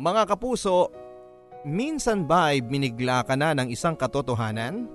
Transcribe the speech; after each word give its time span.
Mga 0.00 0.32
kapuso, 0.32 0.88
minsan 1.68 2.24
ba 2.24 2.56
ay 2.56 2.64
binigla 2.64 3.20
ka 3.20 3.36
na 3.36 3.52
ng 3.52 3.68
isang 3.68 3.92
katotohanan? 3.92 4.88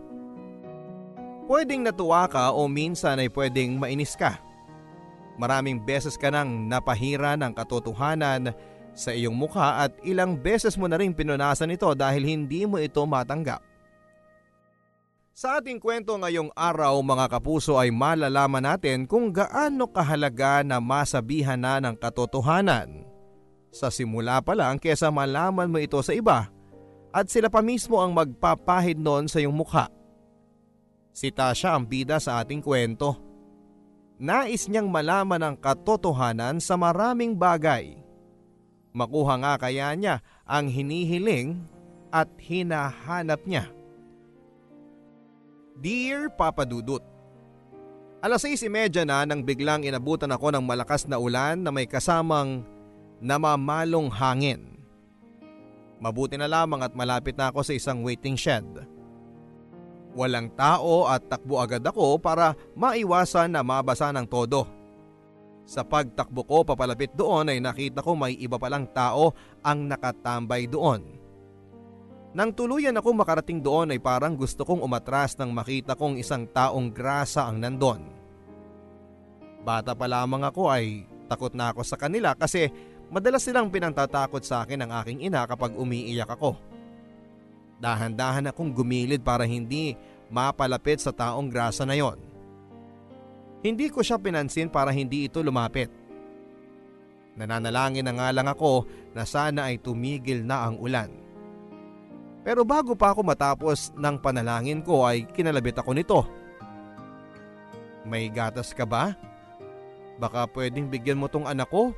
Pwedeng 1.45 1.85
natuwa 1.85 2.25
ka 2.25 2.49
o 2.49 2.65
minsan 2.65 3.21
ay 3.21 3.29
pwedeng 3.29 3.77
mainis 3.77 4.17
ka. 4.17 4.41
Maraming 5.37 5.77
beses 5.77 6.17
ka 6.17 6.33
nang 6.33 6.65
napahira 6.65 7.37
ng 7.37 7.53
katotohanan 7.53 8.49
sa 8.97 9.13
iyong 9.13 9.37
mukha 9.37 9.85
at 9.85 9.93
ilang 10.01 10.41
beses 10.41 10.73
mo 10.73 10.89
na 10.89 10.97
rin 10.97 11.13
pinunasan 11.13 11.69
ito 11.69 11.93
dahil 11.93 12.25
hindi 12.25 12.65
mo 12.65 12.81
ito 12.81 13.05
matanggap. 13.05 13.61
Sa 15.37 15.61
ating 15.61 15.77
kwento 15.77 16.17
ngayong 16.17 16.49
araw 16.57 16.97
mga 17.05 17.29
kapuso 17.29 17.77
ay 17.77 17.93
malalaman 17.93 18.73
natin 18.73 19.05
kung 19.05 19.29
gaano 19.29 19.85
kahalaga 19.85 20.65
na 20.65 20.81
masabihan 20.81 21.61
na 21.61 21.77
ng 21.77 21.93
katotohanan. 21.93 23.14
Sa 23.75 23.91
simula 23.91 24.39
pa 24.39 24.55
lang 24.55 24.79
kesa 24.79 25.11
malaman 25.11 25.67
mo 25.67 25.83
ito 25.83 25.99
sa 25.99 26.15
iba 26.15 26.47
at 27.11 27.27
sila 27.27 27.51
pa 27.51 27.59
mismo 27.59 27.99
ang 27.99 28.15
magpapahid 28.15 28.95
noon 28.95 29.27
sa 29.27 29.43
iyong 29.43 29.51
mukha. 29.51 29.91
Si 31.11 31.27
Tasha 31.27 31.75
ang 31.75 31.83
bida 31.83 32.15
sa 32.23 32.39
ating 32.39 32.63
kwento. 32.63 33.19
Nais 34.15 34.71
niyang 34.71 34.87
malaman 34.87 35.43
ang 35.43 35.55
katotohanan 35.59 36.63
sa 36.63 36.79
maraming 36.79 37.35
bagay. 37.35 37.99
Makuha 38.95 39.43
nga 39.43 39.67
kaya 39.67 39.91
niya 39.91 40.23
ang 40.47 40.71
hinihiling 40.71 41.59
at 42.15 42.31
hinahanap 42.39 43.43
niya. 43.43 43.67
Dear 45.75 46.31
Papa 46.31 46.63
Dudut, 46.63 47.03
Alas 48.23 48.47
6.30 48.47 49.03
na 49.03 49.27
nang 49.27 49.43
biglang 49.43 49.83
inabutan 49.83 50.31
ako 50.31 50.55
ng 50.55 50.63
malakas 50.63 51.03
na 51.11 51.19
ulan 51.19 51.59
na 51.59 51.75
may 51.75 51.83
kasamang 51.83 52.63
namamalong 53.19 54.11
hangin. 54.11 54.75
Mabuti 55.99 56.35
na 56.35 56.45
lamang 56.45 56.83
at 56.83 56.93
malapit 56.93 57.33
na 57.39 57.49
ako 57.49 57.63
sa 57.63 57.73
isang 57.73 58.03
waiting 58.03 58.35
shed. 58.35 58.65
Walang 60.15 60.51
tao 60.55 61.11
at 61.11 61.27
takbo 61.27 61.59
agad 61.59 61.83
ako 61.83 62.19
para 62.19 62.55
maiwasan 62.75 63.51
na 63.51 63.63
mabasa 63.63 64.11
ng 64.15 64.27
todo. 64.27 64.67
Sa 65.65 65.81
pagtakbo 65.81 66.45
ko 66.45 66.61
papalapit 66.61 67.11
doon 67.17 67.49
ay 67.51 67.59
nakita 67.59 68.05
ko 68.05 68.13
may 68.13 68.37
iba 68.37 68.55
palang 68.55 68.85
tao 68.93 69.33
ang 69.65 69.89
nakatambay 69.89 70.69
doon. 70.69 71.25
Nang 72.35 72.51
tuluyan 72.51 72.99
ako 72.99 73.15
makarating 73.15 73.63
doon 73.63 73.95
ay 73.95 73.99
parang 73.99 74.35
gusto 74.35 74.67
kong 74.67 74.83
umatras 74.83 75.39
nang 75.39 75.55
makita 75.55 75.95
kong 75.95 76.19
isang 76.19 76.45
taong 76.51 76.91
grasa 76.91 77.47
ang 77.47 77.63
nandon. 77.63 78.11
Bata 79.63 79.95
pa 79.97 80.05
lamang 80.05 80.43
ako 80.43 80.67
ay 80.69 81.07
takot 81.25 81.55
na 81.57 81.73
ako 81.73 81.81
sa 81.81 81.97
kanila 81.97 82.37
kasi 82.37 82.69
madalas 83.09 83.45
silang 83.45 83.69
pinantatakot 83.69 84.41
sa 84.41 84.63
akin 84.65 84.85
ng 84.85 84.91
aking 85.03 85.19
ina 85.25 85.45
kapag 85.45 85.73
umiiyak 85.77 86.29
ako. 86.29 86.57
Dahan-dahan 87.79 88.49
akong 88.49 88.71
gumilid 88.71 89.21
para 89.21 89.43
hindi 89.43 89.93
mapalapit 90.31 91.03
sa 91.03 91.11
taong 91.11 91.51
grasa 91.51 91.83
na 91.83 91.93
yon. 91.93 92.17
Hindi 93.65 93.89
ko 93.89 94.05
siya 94.05 94.21
pinansin 94.21 94.69
para 94.69 94.93
hindi 94.93 95.25
ito 95.25 95.41
lumapit. 95.41 95.89
Nananalangin 97.35 98.05
na 98.07 98.13
nga 98.15 98.29
lang 98.31 98.47
ako 98.47 98.87
na 99.11 99.27
sana 99.27 99.67
ay 99.73 99.81
tumigil 99.81 100.45
na 100.47 100.69
ang 100.69 100.79
ulan. 100.79 101.11
Pero 102.45 102.61
bago 102.61 102.93
pa 102.93 103.11
ako 103.11 103.25
matapos 103.25 103.89
ng 103.97 104.21
panalangin 104.21 104.85
ko 104.85 105.03
ay 105.03 105.25
kinalabit 105.33 105.81
ako 105.81 105.91
nito. 105.97 106.19
May 108.05 108.29
gatas 108.29 108.69
ka 108.71 108.85
ba? 108.85 109.17
Baka 110.21 110.45
pwedeng 110.53 110.87
bigyan 110.87 111.17
mo 111.17 111.25
tong 111.25 111.49
anak 111.49 111.67
ko? 111.73 111.91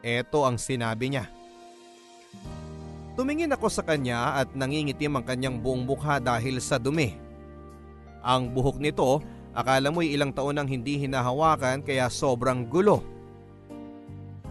Ito 0.00 0.48
ang 0.48 0.56
sinabi 0.56 1.12
niya. 1.12 1.28
Tumingin 3.20 3.52
ako 3.52 3.68
sa 3.68 3.84
kanya 3.84 4.40
at 4.40 4.56
nangingitim 4.56 5.12
ang 5.12 5.24
kanyang 5.28 5.60
buong 5.60 5.84
mukha 5.84 6.16
dahil 6.16 6.56
sa 6.56 6.80
dumi. 6.80 7.20
Ang 8.24 8.56
buhok 8.56 8.80
nito, 8.80 9.20
akala 9.52 9.92
mo'y 9.92 10.16
ilang 10.16 10.32
taon 10.32 10.56
nang 10.56 10.64
hindi 10.64 10.96
hinahawakan 11.04 11.84
kaya 11.84 12.08
sobrang 12.08 12.64
gulo. 12.64 13.04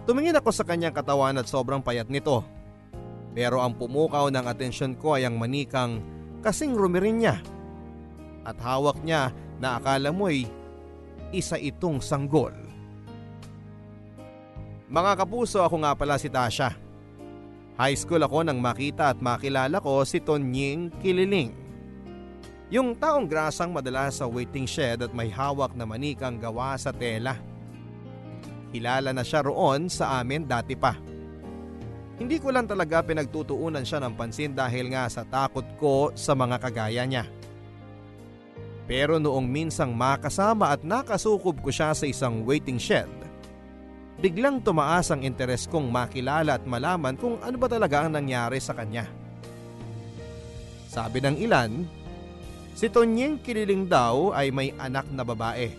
Tumingin 0.05 0.37
ako 0.37 0.53
sa 0.53 0.65
kanyang 0.65 0.93
katawan 0.93 1.41
at 1.41 1.49
sobrang 1.49 1.81
payat 1.81 2.13
nito. 2.13 2.45
Pero 3.33 3.61
ang 3.61 3.73
pumukaw 3.73 4.29
ng 4.29 4.45
atensyon 4.45 4.93
ko 4.97 5.17
ay 5.17 5.25
ang 5.25 5.41
manikang 5.41 6.01
kasing 6.45 6.77
rumirin 6.77 7.25
niya. 7.25 7.41
At 8.45 8.61
hawak 8.61 9.01
niya 9.01 9.33
na 9.57 9.81
akala 9.81 10.13
mo'y 10.13 10.45
isa 11.33 11.57
itong 11.57 12.05
sanggol. 12.05 12.68
Mga 14.89 15.21
kapuso 15.21 15.61
ako 15.61 15.85
nga 15.85 15.93
pala 15.93 16.17
si 16.17 16.33
Tasha. 16.33 16.73
High 17.77 17.93
school 17.93 18.25
ako 18.25 18.41
nang 18.41 18.57
makita 18.57 19.13
at 19.13 19.21
makilala 19.21 19.77
ko 19.77 20.01
si 20.01 20.17
Tonying 20.17 20.89
Kililing. 20.97 21.53
Yung 22.73 22.97
taong 22.97 23.29
grasang 23.29 23.69
madalas 23.69 24.17
sa 24.17 24.25
waiting 24.25 24.65
shed 24.65 25.05
at 25.05 25.13
may 25.13 25.29
hawak 25.29 25.77
na 25.77 25.85
manikang 25.85 26.41
gawa 26.41 26.73
sa 26.73 26.89
tela. 26.89 27.37
Kilala 28.73 29.13
na 29.13 29.21
siya 29.21 29.45
roon 29.45 29.93
sa 29.93 30.17
amin 30.25 30.49
dati 30.49 30.73
pa. 30.73 30.97
Hindi 32.17 32.41
ko 32.41 32.49
lang 32.49 32.65
talaga 32.65 33.05
pinagtutuunan 33.05 33.85
siya 33.85 34.01
ng 34.01 34.17
pansin 34.17 34.57
dahil 34.57 34.89
nga 34.89 35.05
sa 35.05 35.21
takot 35.21 35.69
ko 35.77 36.17
sa 36.17 36.33
mga 36.33 36.57
kagaya 36.57 37.05
niya. 37.05 37.29
Pero 38.89 39.21
noong 39.21 39.45
minsang 39.45 39.93
makasama 39.93 40.73
at 40.73 40.81
nakasukob 40.81 41.61
ko 41.61 41.69
siya 41.69 41.93
sa 41.93 42.09
isang 42.09 42.41
waiting 42.41 42.81
shed, 42.81 43.28
biglang 44.19 44.59
tumaas 44.59 45.09
ang 45.09 45.23
interes 45.23 45.63
kong 45.71 45.87
makilala 45.87 46.59
at 46.59 46.63
malaman 46.67 47.15
kung 47.15 47.39
ano 47.39 47.55
ba 47.55 47.71
talaga 47.71 48.03
ang 48.03 48.11
nangyari 48.11 48.59
sa 48.59 48.75
kanya. 48.75 49.07
Sabi 50.91 51.23
ng 51.23 51.39
ilan, 51.39 51.87
si 52.75 52.91
Tonyeng 52.91 53.39
Kililing 53.39 53.87
daw 53.87 54.35
ay 54.35 54.51
may 54.51 54.75
anak 54.75 55.07
na 55.15 55.23
babae. 55.23 55.71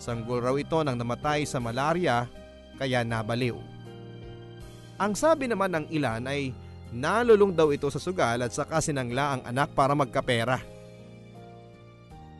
Sanggol 0.00 0.40
raw 0.44 0.56
ito 0.56 0.80
nang 0.80 0.96
namatay 0.96 1.44
sa 1.44 1.60
malaria 1.60 2.24
kaya 2.80 3.04
nabaliw. 3.04 3.56
Ang 4.96 5.12
sabi 5.12 5.44
naman 5.44 5.76
ng 5.76 5.86
ilan 5.92 6.24
ay 6.24 6.56
nalulong 6.88 7.52
daw 7.52 7.68
ito 7.68 7.88
sa 7.92 8.00
sugal 8.00 8.40
at 8.40 8.52
saka 8.52 8.80
sinangla 8.80 9.36
ang 9.36 9.42
anak 9.44 9.76
para 9.76 9.92
magkapera. 9.92 10.56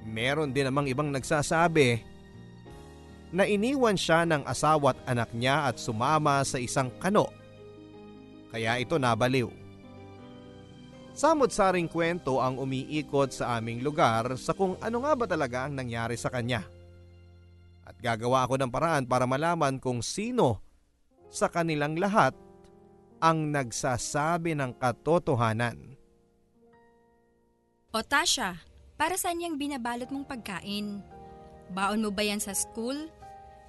Meron 0.09 0.55
din 0.55 0.65
namang 0.71 0.89
ibang 0.89 1.13
nagsasabi 1.13 2.16
na 3.35 3.47
iniwan 3.47 3.99
siya 3.99 4.23
ng 4.27 4.47
asawa 4.47 4.95
at 4.95 5.01
anak 5.11 5.31
niya 5.35 5.71
at 5.71 5.77
sumama 5.81 6.43
sa 6.47 6.59
isang 6.63 6.93
kano. 7.03 7.31
Kaya 8.55 8.79
ito 8.79 8.97
nabaliw. 8.97 9.51
Samot-saring 11.17 11.89
kwento 11.89 12.45
ang 12.45 12.61
umiikot 12.61 13.33
sa 13.33 13.57
aming 13.57 13.81
lugar 13.81 14.37
sa 14.37 14.53
kung 14.53 14.77
ano 14.85 15.01
nga 15.01 15.13
ba 15.17 15.25
talaga 15.25 15.65
ang 15.65 15.73
nangyari 15.73 16.15
sa 16.15 16.29
kanya. 16.29 16.61
At 17.89 17.97
gagawa 18.03 18.45
ako 18.45 18.61
ng 18.61 18.71
paraan 18.71 19.05
para 19.09 19.25
malaman 19.25 19.81
kung 19.81 20.05
sino 20.05 20.61
sa 21.33 21.49
kanilang 21.49 21.97
lahat 21.97 22.37
ang 23.17 23.49
nagsasabi 23.49 24.53
ng 24.61 24.77
katotohanan. 24.77 25.97
O 27.97 28.05
Tasha, 28.05 28.61
para 29.01 29.17
saan 29.17 29.41
yung 29.41 29.57
binabalot 29.57 30.13
mong 30.13 30.29
pagkain? 30.29 31.16
Baon 31.73 32.03
mo 32.03 32.11
ba 32.15 32.23
yan 32.23 32.43
sa 32.43 32.55
school? 32.55 33.11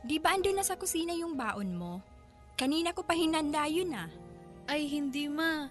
Di 0.05 0.21
ba 0.21 0.37
andun 0.37 0.57
na 0.59 0.65
sa 0.65 0.77
kusina 0.77 1.13
yung 1.17 1.33
baon 1.33 1.73
mo? 1.73 1.99
Kanina 2.57 2.93
ko 2.93 3.05
pa 3.05 3.17
hinanda 3.17 3.65
yun 3.69 3.93
ah. 3.93 4.09
Ay 4.69 4.89
hindi 4.89 5.29
ma. 5.29 5.69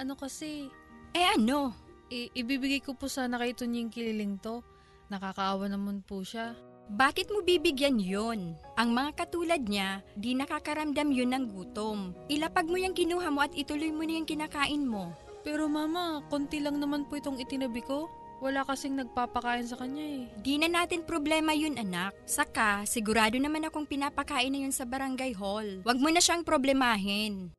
Ano 0.00 0.16
kasi? 0.16 0.68
Eh 1.14 1.26
ano? 1.36 1.72
I- 2.12 2.32
ibibigay 2.34 2.84
ko 2.84 2.92
po 2.92 3.08
sana 3.08 3.40
kay 3.40 3.56
Tunying 3.56 3.88
Kililing 3.88 4.36
to. 4.40 4.60
Nakakaawa 5.08 5.68
naman 5.68 6.04
po 6.04 6.24
siya. 6.24 6.56
Bakit 6.84 7.32
mo 7.32 7.40
bibigyan 7.40 7.96
yon? 7.96 8.60
Ang 8.76 8.90
mga 8.92 9.24
katulad 9.24 9.64
niya, 9.64 10.04
di 10.20 10.36
nakakaramdam 10.36 11.08
yun 11.16 11.32
ng 11.32 11.44
gutom. 11.48 12.12
Ilapag 12.28 12.68
mo 12.68 12.76
yung 12.76 12.92
kinuha 12.92 13.32
mo 13.32 13.40
at 13.40 13.56
ituloy 13.56 13.88
mo 13.88 14.04
na 14.04 14.20
yung 14.20 14.28
kinakain 14.28 14.84
mo. 14.84 15.16
Pero 15.40 15.64
mama, 15.64 16.20
konti 16.28 16.60
lang 16.60 16.76
naman 16.76 17.08
po 17.08 17.16
itong 17.16 17.40
itinabi 17.40 17.80
ko. 17.80 18.12
Wala 18.42 18.66
kasing 18.66 18.98
nagpapakain 18.98 19.68
sa 19.68 19.78
kanya 19.78 20.02
eh. 20.02 20.24
Di 20.40 20.58
na 20.58 20.66
natin 20.66 21.06
problema 21.06 21.54
yun 21.54 21.78
anak. 21.78 22.16
Saka, 22.26 22.82
sigurado 22.88 23.38
naman 23.38 23.66
akong 23.66 23.86
pinapakain 23.86 24.50
na 24.50 24.66
yun 24.66 24.74
sa 24.74 24.88
barangay 24.88 25.36
hall. 25.36 25.82
Huwag 25.86 25.98
mo 26.00 26.08
na 26.10 26.18
siyang 26.18 26.42
problemahin. 26.42 27.54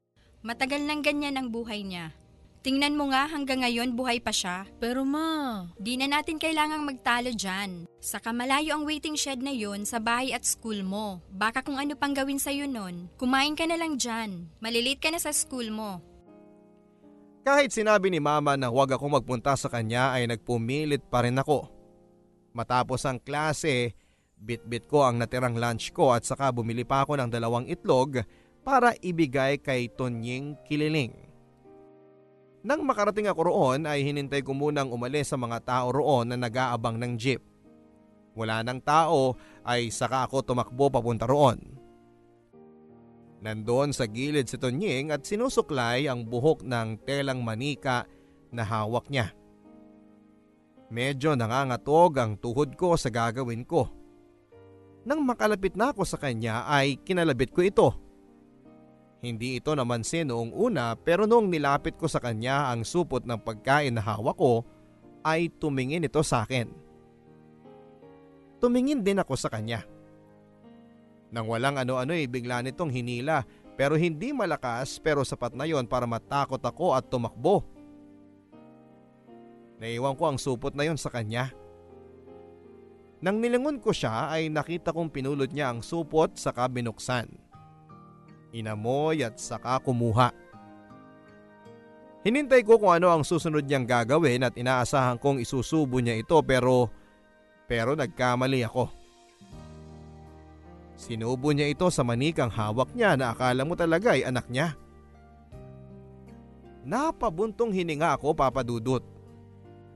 Matagal 0.45 0.85
nang 0.85 1.01
ganyan 1.01 1.39
ang 1.39 1.49
buhay 1.49 1.81
niya. 1.81 2.13
Tingnan 2.65 2.97
mo 2.97 3.13
nga 3.13 3.29
hanggang 3.29 3.61
ngayon 3.61 3.93
buhay 3.93 4.17
pa 4.17 4.33
siya. 4.33 4.65
Pero 4.81 5.05
ma... 5.05 5.69
Di 5.77 6.01
na 6.01 6.09
natin 6.09 6.41
kailangang 6.41 6.81
magtalo 6.81 7.29
dyan. 7.29 7.85
Saka 8.01 8.33
malayo 8.33 8.73
ang 8.73 8.89
waiting 8.89 9.13
shed 9.13 9.37
na 9.45 9.53
yun 9.53 9.85
sa 9.85 10.01
bahay 10.01 10.33
at 10.33 10.41
school 10.49 10.81
mo. 10.81 11.21
Baka 11.29 11.61
kung 11.61 11.77
ano 11.77 11.93
pang 11.93 12.17
gawin 12.17 12.41
sa'yo 12.41 12.65
nun, 12.65 13.05
kumain 13.21 13.53
ka 13.53 13.69
na 13.69 13.77
lang 13.77 14.01
dyan. 14.01 14.49
Malilate 14.65 14.97
ka 14.97 15.13
na 15.13 15.21
sa 15.21 15.29
school 15.29 15.69
mo. 15.69 16.01
Kahit 17.45 17.77
sinabi 17.77 18.09
ni 18.09 18.17
mama 18.17 18.57
na 18.57 18.73
huwag 18.73 18.97
ako 18.97 19.21
magpunta 19.21 19.53
sa 19.53 19.69
kanya 19.69 20.17
ay 20.17 20.25
nagpumilit 20.25 21.05
pa 21.13 21.21
rin 21.21 21.37
ako. 21.37 21.69
Matapos 22.57 23.05
ang 23.05 23.21
klase, 23.21 23.93
bit-bit 24.33 24.89
ko 24.89 25.05
ang 25.05 25.21
natirang 25.21 25.53
lunch 25.53 25.93
ko 25.93 26.09
at 26.09 26.25
saka 26.25 26.49
bumili 26.49 26.81
pa 26.81 27.05
ako 27.05 27.21
ng 27.21 27.29
dalawang 27.29 27.69
itlog 27.69 28.25
para 28.65 28.97
ibigay 28.97 29.61
kay 29.61 29.93
Tonying 29.93 30.57
Kililing. 30.65 31.13
Nang 32.65 32.81
makarating 32.81 33.29
ako 33.29 33.53
roon 33.53 33.85
ay 33.85 34.01
hinintay 34.01 34.41
ko 34.41 34.57
munang 34.57 34.89
umalis 34.89 35.29
sa 35.29 35.37
mga 35.37 35.61
tao 35.61 35.93
roon 35.93 36.33
na 36.33 36.41
nag-aabang 36.41 36.97
ng 36.97 37.13
jeep. 37.13 37.45
Wala 38.33 38.65
ng 38.65 38.81
tao 38.81 39.37
ay 39.61 39.93
saka 39.93 40.25
ako 40.25 40.41
tumakbo 40.41 40.89
papunta 40.89 41.29
roon. 41.29 41.61
Nandoon 43.45 43.93
sa 43.93 44.09
gilid 44.09 44.49
si 44.49 44.57
Tonying 44.57 45.13
at 45.13 45.21
sinusuklay 45.21 46.09
ang 46.09 46.25
buhok 46.25 46.65
ng 46.65 47.05
telang 47.05 47.45
manika 47.45 48.09
na 48.49 48.65
hawak 48.65 49.05
niya. 49.13 49.37
Medyo 50.89 51.37
nangangatog 51.37 52.17
ang 52.17 52.41
tuhod 52.41 52.73
ko 52.73 52.97
sa 52.97 53.13
gagawin 53.13 53.61
ko. 53.61 53.85
Nang 55.05 55.21
makalapit 55.21 55.77
na 55.77 55.93
ako 55.93 56.01
sa 56.09 56.17
kanya 56.17 56.65
ay 56.65 56.97
kinalabit 57.05 57.53
ko 57.53 57.61
ito. 57.61 57.89
Hindi 59.21 59.61
ito 59.61 59.77
namansin 59.77 60.33
noong 60.33 60.49
una 60.49 60.97
pero 60.97 61.29
noong 61.29 61.45
nilapit 61.45 62.01
ko 62.01 62.09
sa 62.09 62.17
kanya 62.17 62.73
ang 62.73 62.81
supot 62.81 63.21
ng 63.21 63.37
pagkain 63.45 63.93
na 63.93 64.01
hawak 64.01 64.41
ko 64.41 64.65
ay 65.21 65.53
tumingin 65.53 66.05
ito 66.05 66.21
sa 66.25 66.49
akin. 66.49 66.65
Tumingin 68.57 69.05
din 69.05 69.21
ako 69.21 69.37
sa 69.37 69.53
kanya. 69.53 69.85
Nang 71.35 71.51
walang 71.51 71.75
ano-ano 71.75 72.15
ay 72.15 72.31
bigla 72.31 72.63
nitong 72.63 72.95
hinila 72.95 73.43
pero 73.75 73.99
hindi 73.99 74.31
malakas 74.31 75.03
pero 75.03 75.27
sapat 75.27 75.51
na 75.51 75.67
yon 75.67 75.83
para 75.83 76.07
matakot 76.07 76.63
ako 76.63 76.95
at 76.95 77.11
tumakbo. 77.11 77.67
Naiwan 79.83 80.15
ko 80.15 80.31
ang 80.31 80.39
supot 80.39 80.71
na 80.71 80.87
yon 80.87 80.95
sa 80.95 81.11
kanya. 81.11 81.51
Nang 83.19 83.43
nilingon 83.43 83.83
ko 83.83 83.91
siya 83.91 84.31
ay 84.31 84.47
nakita 84.47 84.95
kong 84.95 85.11
pinulot 85.11 85.51
niya 85.51 85.75
ang 85.75 85.83
supot 85.83 86.31
saka 86.39 86.71
binuksan 86.71 87.27
inamoy 88.55 89.19
at 89.19 89.35
saka 89.35 89.83
kumuha. 89.83 90.31
Hinintay 92.25 92.65
ko 92.65 92.81
kung 92.81 92.89
ano 92.89 93.11
ang 93.11 93.21
susunod 93.21 93.67
niyang 93.67 93.85
gagawin 93.85 94.47
at 94.47 94.55
inaasahan 94.57 95.19
kong 95.21 95.43
isusubo 95.43 96.01
niya 96.01 96.17
ito 96.17 96.39
pero 96.41 96.89
pero 97.69 97.93
nagkamali 97.93 98.65
ako. 98.65 98.89
Sinubo 100.95 101.51
niya 101.51 101.67
ito 101.67 101.87
sa 101.91 102.07
manikang 102.07 102.51
hawak 102.51 102.95
niya 102.95 103.19
na 103.19 103.35
akala 103.35 103.67
mo 103.67 103.75
talaga 103.75 104.15
ay 104.15 104.23
anak 104.23 104.47
niya. 104.47 104.79
Napabuntong 106.87 107.75
hininga 107.75 108.15
ako 108.15 108.31
papadudot. 108.31 109.03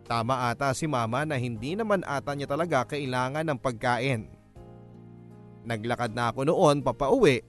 Tama 0.09 0.51
ata 0.51 0.73
si 0.73 0.89
mama 0.89 1.23
na 1.23 1.39
hindi 1.39 1.77
naman 1.77 2.03
ata 2.03 2.35
niya 2.35 2.49
talaga 2.49 2.83
kailangan 2.83 3.45
ng 3.45 3.59
pagkain. 3.61 4.27
Naglakad 5.63 6.11
na 6.17 6.33
ako 6.33 6.49
noon 6.49 6.81
papauwi 6.81 7.45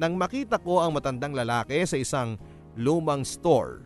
nang 0.00 0.16
makita 0.16 0.56
ko 0.56 0.80
ang 0.80 0.96
matandang 0.96 1.36
lalaki 1.36 1.84
sa 1.84 2.00
isang 2.00 2.40
lumang 2.80 3.22
store. 3.28 3.84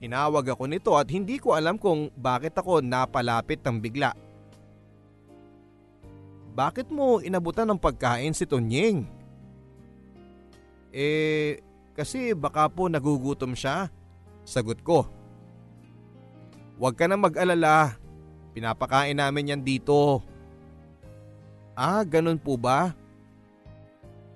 Tinawag 0.00 0.52
ako 0.52 0.64
nito 0.64 0.92
at 0.96 1.08
hindi 1.12 1.36
ko 1.36 1.52
alam 1.56 1.76
kung 1.76 2.08
bakit 2.16 2.56
ako 2.56 2.80
napalapit 2.80 3.60
ng 3.60 3.76
bigla. 3.80 4.12
Bakit 6.56 6.88
mo 6.88 7.20
inabutan 7.20 7.68
ng 7.68 7.76
pagkain 7.76 8.32
si 8.32 8.48
Tonying? 8.48 9.04
Eh, 10.88 11.60
kasi 11.92 12.32
baka 12.32 12.64
po 12.72 12.88
nagugutom 12.88 13.52
siya. 13.52 13.92
Sagot 14.48 14.80
ko. 14.80 15.04
Huwag 16.80 16.96
ka 16.96 17.04
na 17.04 17.20
mag-alala. 17.20 18.00
Pinapakain 18.56 19.20
namin 19.20 19.52
yan 19.52 19.60
dito. 19.60 20.24
Ah, 21.76 22.00
ganun 22.08 22.40
po 22.40 22.56
ba? 22.56 22.96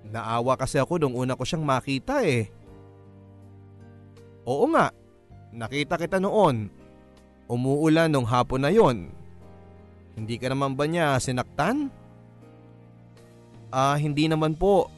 Naawa 0.05 0.61
kasi 0.61 0.77
ako 0.77 1.01
nung 1.01 1.17
una 1.17 1.33
ko 1.33 1.49
siyang 1.49 1.65
makita 1.65 2.21
eh. 2.21 2.53
Oo 4.45 4.69
nga, 4.77 4.93
nakita 5.57 5.97
kita 5.97 6.21
noon. 6.21 6.69
Umuulan 7.49 8.13
nung 8.13 8.29
hapon 8.29 8.61
na 8.61 8.69
yon. 8.69 9.09
Hindi 10.21 10.37
ka 10.37 10.53
naman 10.53 10.77
ba 10.77 10.85
niya 10.85 11.17
sinaktan? 11.17 11.89
Ah, 13.71 13.95
hindi 13.95 14.27
naman 14.27 14.59
po. 14.59 14.91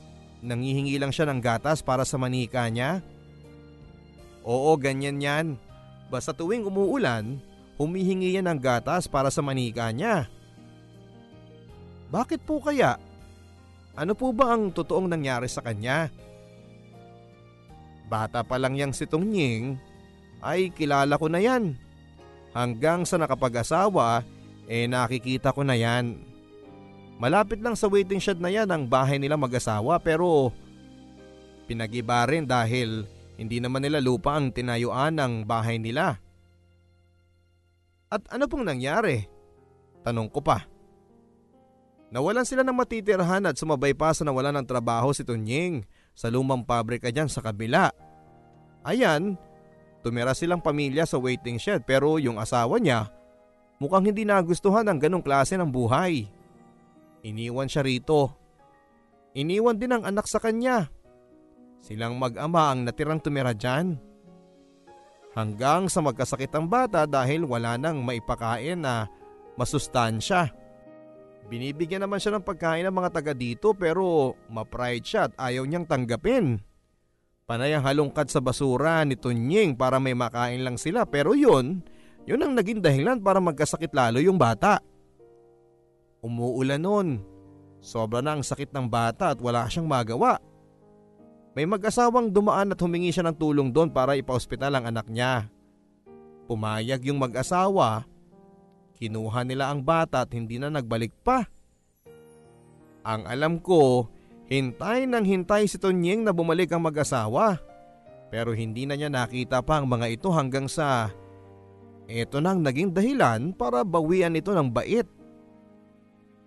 Nangihingi 0.42 0.96
lang 0.98 1.12
siya 1.12 1.28
ng 1.28 1.38
gatas 1.38 1.84
para 1.84 2.02
sa 2.02 2.16
manika 2.18 2.66
niya. 2.66 3.04
Oo, 4.42 4.74
ganyan 4.74 5.22
yan. 5.22 5.46
Basta 6.10 6.34
tuwing 6.34 6.66
umuulan, 6.66 7.38
humihingi 7.78 8.34
yan 8.34 8.50
ng 8.50 8.58
gatas 8.58 9.06
para 9.06 9.30
sa 9.30 9.40
manika 9.40 9.88
niya. 9.94 10.26
Bakit 12.12 12.44
po 12.44 12.60
kaya? 12.60 13.00
Ano 13.96 14.12
po 14.16 14.32
ba 14.32 14.56
ang 14.56 14.72
totoong 14.72 15.08
nangyari 15.08 15.48
sa 15.48 15.64
kanya? 15.64 16.08
Bata 18.08 18.44
pa 18.44 18.60
lang 18.60 18.76
yang 18.76 18.92
si 18.92 19.08
Tongying 19.08 19.80
ay 20.44 20.72
kilala 20.72 21.16
ko 21.16 21.32
na 21.32 21.40
yan. 21.40 21.76
Hanggang 22.52 23.08
sa 23.08 23.16
nakapag-asawa 23.16 24.20
eh 24.68 24.84
nakikita 24.84 25.56
ko 25.56 25.64
na 25.64 25.72
yan. 25.76 26.31
Malapit 27.20 27.60
lang 27.60 27.76
sa 27.78 27.88
waiting 27.88 28.18
shed 28.18 28.40
na 28.40 28.50
yan 28.50 28.68
ang 28.70 28.84
bahay 28.88 29.16
nila 29.16 29.36
mag-asawa 29.36 30.00
pero 30.00 30.50
pinagiba 31.66 32.26
rin 32.26 32.44
dahil 32.44 33.06
hindi 33.38 33.58
naman 33.58 33.82
nila 33.82 34.02
lupa 34.02 34.36
ang 34.36 34.52
tinayuan 34.52 35.16
ng 35.16 35.32
bahay 35.48 35.80
nila. 35.80 36.18
At 38.12 38.28
ano 38.28 38.44
pong 38.44 38.68
nangyari? 38.68 39.24
Tanong 40.04 40.28
ko 40.28 40.44
pa. 40.44 40.68
Nawalan 42.12 42.44
sila 42.44 42.60
ng 42.60 42.76
matitirhan 42.76 43.48
at 43.48 43.56
sumabay 43.56 43.96
pa 43.96 44.12
sa 44.12 44.20
nawalan 44.28 44.60
ng 44.60 44.68
trabaho 44.68 45.16
si 45.16 45.24
Tunying 45.24 45.88
sa 46.12 46.28
lumang 46.28 46.60
pabrika 46.60 47.08
dyan 47.08 47.30
sa 47.32 47.40
kabila. 47.40 47.88
Ayan, 48.84 49.40
tumira 50.04 50.36
silang 50.36 50.60
pamilya 50.60 51.08
sa 51.08 51.16
waiting 51.16 51.56
shed 51.56 51.88
pero 51.88 52.20
yung 52.20 52.36
asawa 52.36 52.76
niya 52.76 53.08
mukhang 53.82 54.14
hindi 54.14 54.22
nagustuhan 54.22 54.86
ang 54.86 55.02
ganong 55.02 55.26
klase 55.26 55.58
ng 55.58 55.66
buhay. 55.66 56.30
Iniwan 57.22 57.70
siya 57.70 57.86
rito. 57.86 58.34
Iniwan 59.38 59.78
din 59.78 59.94
ang 59.94 60.02
anak 60.02 60.26
sa 60.26 60.42
kanya. 60.42 60.90
Silang 61.82 62.18
mag-ama 62.18 62.74
ang 62.74 62.82
natirang 62.86 63.22
tumira 63.22 63.54
dyan. 63.54 63.98
Hanggang 65.32 65.88
sa 65.88 66.04
magkasakit 66.04 66.52
ang 66.52 66.68
bata 66.68 67.08
dahil 67.08 67.48
wala 67.48 67.80
nang 67.80 68.04
maipakain 68.04 68.84
na 68.84 69.08
masustansya. 69.56 70.52
Binibigyan 71.48 72.04
naman 72.04 72.20
siya 72.20 72.36
ng 72.36 72.44
pagkain 72.44 72.84
ng 72.86 72.94
mga 72.94 73.10
taga 73.10 73.32
dito 73.32 73.72
pero 73.72 74.36
ma-pride 74.52 75.06
siya 75.06 75.22
at 75.30 75.32
ayaw 75.40 75.64
niyang 75.64 75.88
tanggapin. 75.88 76.60
Panay 77.48 77.74
ang 77.74 77.82
halongkat 77.82 78.30
sa 78.30 78.38
basura 78.38 79.02
ni 79.02 79.18
Tunying 79.18 79.74
para 79.74 79.98
may 79.98 80.14
makain 80.14 80.62
lang 80.62 80.78
sila 80.78 81.02
pero 81.08 81.34
yun, 81.34 81.82
yun 82.28 82.40
ang 82.44 82.54
naging 82.54 82.78
dahilan 82.78 83.18
para 83.18 83.42
magkasakit 83.42 83.90
lalo 83.90 84.22
yung 84.22 84.38
bata. 84.38 84.78
Umuulan 86.22 86.80
nun. 86.80 87.08
Sobra 87.82 88.22
na 88.22 88.38
ang 88.38 88.46
sakit 88.46 88.70
ng 88.70 88.86
bata 88.86 89.34
at 89.34 89.38
wala 89.42 89.66
siyang 89.66 89.90
magawa. 89.90 90.38
May 91.52 91.66
mag-asawang 91.66 92.30
dumaan 92.30 92.72
at 92.72 92.80
humingi 92.80 93.12
siya 93.12 93.26
ng 93.28 93.36
tulong 93.36 93.74
doon 93.74 93.90
para 93.90 94.16
ipa-ospital 94.16 94.78
ang 94.78 94.88
anak 94.88 95.10
niya. 95.10 95.50
Pumayag 96.46 97.02
yung 97.04 97.20
mag-asawa 97.20 98.06
Kinuha 99.02 99.42
nila 99.42 99.74
ang 99.74 99.82
bata 99.82 100.22
at 100.22 100.30
hindi 100.30 100.62
na 100.62 100.70
nagbalik 100.70 101.10
pa. 101.26 101.42
Ang 103.02 103.26
alam 103.26 103.58
ko, 103.58 104.06
hintay 104.46 105.10
nang 105.10 105.26
hintay 105.26 105.66
si 105.66 105.74
Tonyeng 105.74 106.22
na 106.22 106.30
bumalik 106.30 106.70
ang 106.70 106.86
mag-asawa. 106.86 107.58
Pero 108.30 108.54
hindi 108.54 108.86
na 108.86 108.94
niya 108.94 109.10
nakita 109.10 109.58
pa 109.66 109.82
ang 109.82 109.90
mga 109.90 110.06
ito 110.06 110.30
hanggang 110.30 110.70
sa 110.70 111.10
ito 112.06 112.38
nang 112.38 112.62
naging 112.62 112.94
dahilan 112.94 113.50
para 113.58 113.82
bawian 113.82 114.38
ito 114.38 114.54
ng 114.54 114.70
bait. 114.70 115.10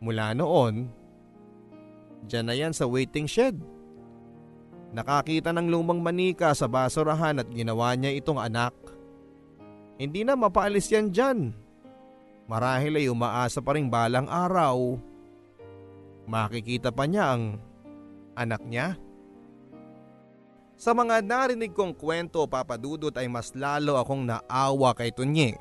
Mula 0.05 0.37
noon, 0.37 0.85
dyan 2.29 2.45
na 2.45 2.53
yan 2.53 2.77
sa 2.77 2.85
waiting 2.85 3.25
shed. 3.25 3.57
Nakakita 4.93 5.49
ng 5.49 5.65
lumang 5.65 5.97
manika 5.97 6.53
sa 6.53 6.69
basurahan 6.69 7.41
at 7.41 7.49
ginawa 7.49 7.97
niya 7.97 8.13
itong 8.13 8.37
anak. 8.37 8.77
Hindi 9.97 10.21
na 10.21 10.37
mapaalis 10.37 10.93
yan 10.93 11.09
dyan. 11.09 11.57
Marahil 12.45 13.01
ay 13.01 13.09
umaasa 13.09 13.65
pa 13.65 13.73
rin 13.73 13.89
balang 13.89 14.29
araw. 14.29 15.01
Makikita 16.29 16.93
pa 16.93 17.09
niya 17.09 17.33
ang 17.33 17.57
anak 18.37 18.61
niya. 18.61 19.01
Sa 20.77 20.93
mga 20.93 21.25
narinig 21.25 21.73
kong 21.73 21.97
kwento 21.97 22.45
papadudot 22.45 23.15
ay 23.17 23.25
mas 23.25 23.57
lalo 23.57 23.97
akong 23.97 24.21
naawa 24.21 24.93
kay 24.93 25.09
Tunying. 25.09 25.57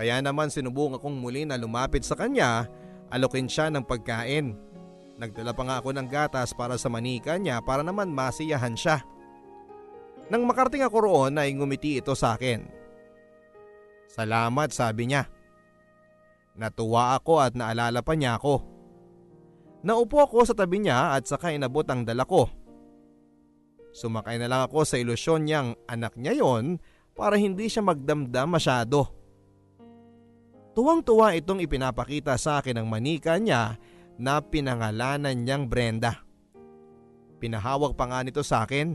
Kaya 0.00 0.16
naman 0.24 0.48
sinubong 0.48 0.96
akong 0.96 1.12
muli 1.12 1.44
na 1.44 1.60
lumapit 1.60 2.08
sa 2.08 2.16
kanya, 2.16 2.64
alokin 3.10 3.50
siya 3.50 3.68
ng 3.70 3.84
pagkain. 3.84 4.54
Nagdala 5.20 5.52
pa 5.52 5.62
nga 5.68 5.76
ako 5.82 5.92
ng 5.92 6.08
gatas 6.08 6.56
para 6.56 6.80
sa 6.80 6.88
manika 6.88 7.36
niya 7.36 7.60
para 7.60 7.84
naman 7.84 8.08
masiyahan 8.08 8.72
siya. 8.72 9.04
Nang 10.32 10.46
makarating 10.46 10.86
ako 10.86 10.96
roon 11.04 11.36
ay 11.36 11.52
ngumiti 11.52 12.00
ito 12.00 12.14
sa 12.16 12.38
akin. 12.38 12.64
Salamat 14.08 14.70
sabi 14.72 15.10
niya. 15.10 15.26
Natuwa 16.56 17.18
ako 17.18 17.42
at 17.42 17.52
naalala 17.54 18.00
pa 18.00 18.14
niya 18.16 18.38
ako. 18.38 18.64
Naupo 19.80 20.24
ako 20.24 20.44
sa 20.48 20.54
tabi 20.54 20.82
niya 20.82 21.16
at 21.16 21.24
saka 21.26 21.52
inabot 21.52 21.84
ang 21.88 22.04
dala 22.04 22.24
ko. 22.24 22.48
Sumakay 23.90 24.38
na 24.38 24.46
lang 24.46 24.62
ako 24.70 24.86
sa 24.86 24.96
ilusyon 24.96 25.46
niyang 25.46 25.74
anak 25.90 26.14
niya 26.14 26.38
yon 26.38 26.78
para 27.12 27.34
hindi 27.34 27.66
siya 27.66 27.82
magdamdam 27.82 28.48
masyado. 28.48 29.19
Tuwang-tuwa 30.70 31.34
itong 31.34 31.58
ipinapakita 31.66 32.38
sa 32.38 32.62
akin 32.62 32.78
ng 32.78 32.86
manika 32.86 33.34
niya 33.42 33.74
na 34.20 34.38
pinangalanan 34.38 35.34
niyang 35.34 35.66
Brenda. 35.66 36.22
Pinahawak 37.42 37.98
pa 37.98 38.06
nga 38.06 38.20
nito 38.22 38.44
sa 38.46 38.62
akin. 38.62 38.94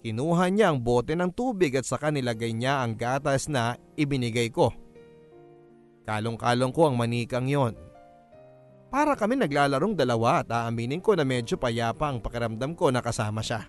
Kinuha 0.00 0.48
niya 0.48 0.70
ang 0.70 0.78
bote 0.80 1.18
ng 1.18 1.34
tubig 1.34 1.74
at 1.74 1.84
saka 1.84 2.08
nilagay 2.08 2.54
niya 2.54 2.80
ang 2.80 2.94
gatas 2.94 3.50
na 3.50 3.74
ibinigay 3.98 4.48
ko. 4.48 4.70
Kalong-kalong 6.08 6.72
ko 6.72 6.88
ang 6.88 6.96
manikang 6.96 7.50
yon. 7.50 7.76
Para 8.88 9.12
kami 9.12 9.36
naglalarong 9.36 9.92
dalawa 9.92 10.40
at 10.40 10.48
aaminin 10.48 11.04
ko 11.04 11.12
na 11.12 11.28
medyo 11.28 11.60
payapa 11.60 12.08
ang 12.08 12.24
pakiramdam 12.24 12.72
ko 12.72 12.88
na 12.88 13.04
kasama 13.04 13.44
siya. 13.44 13.68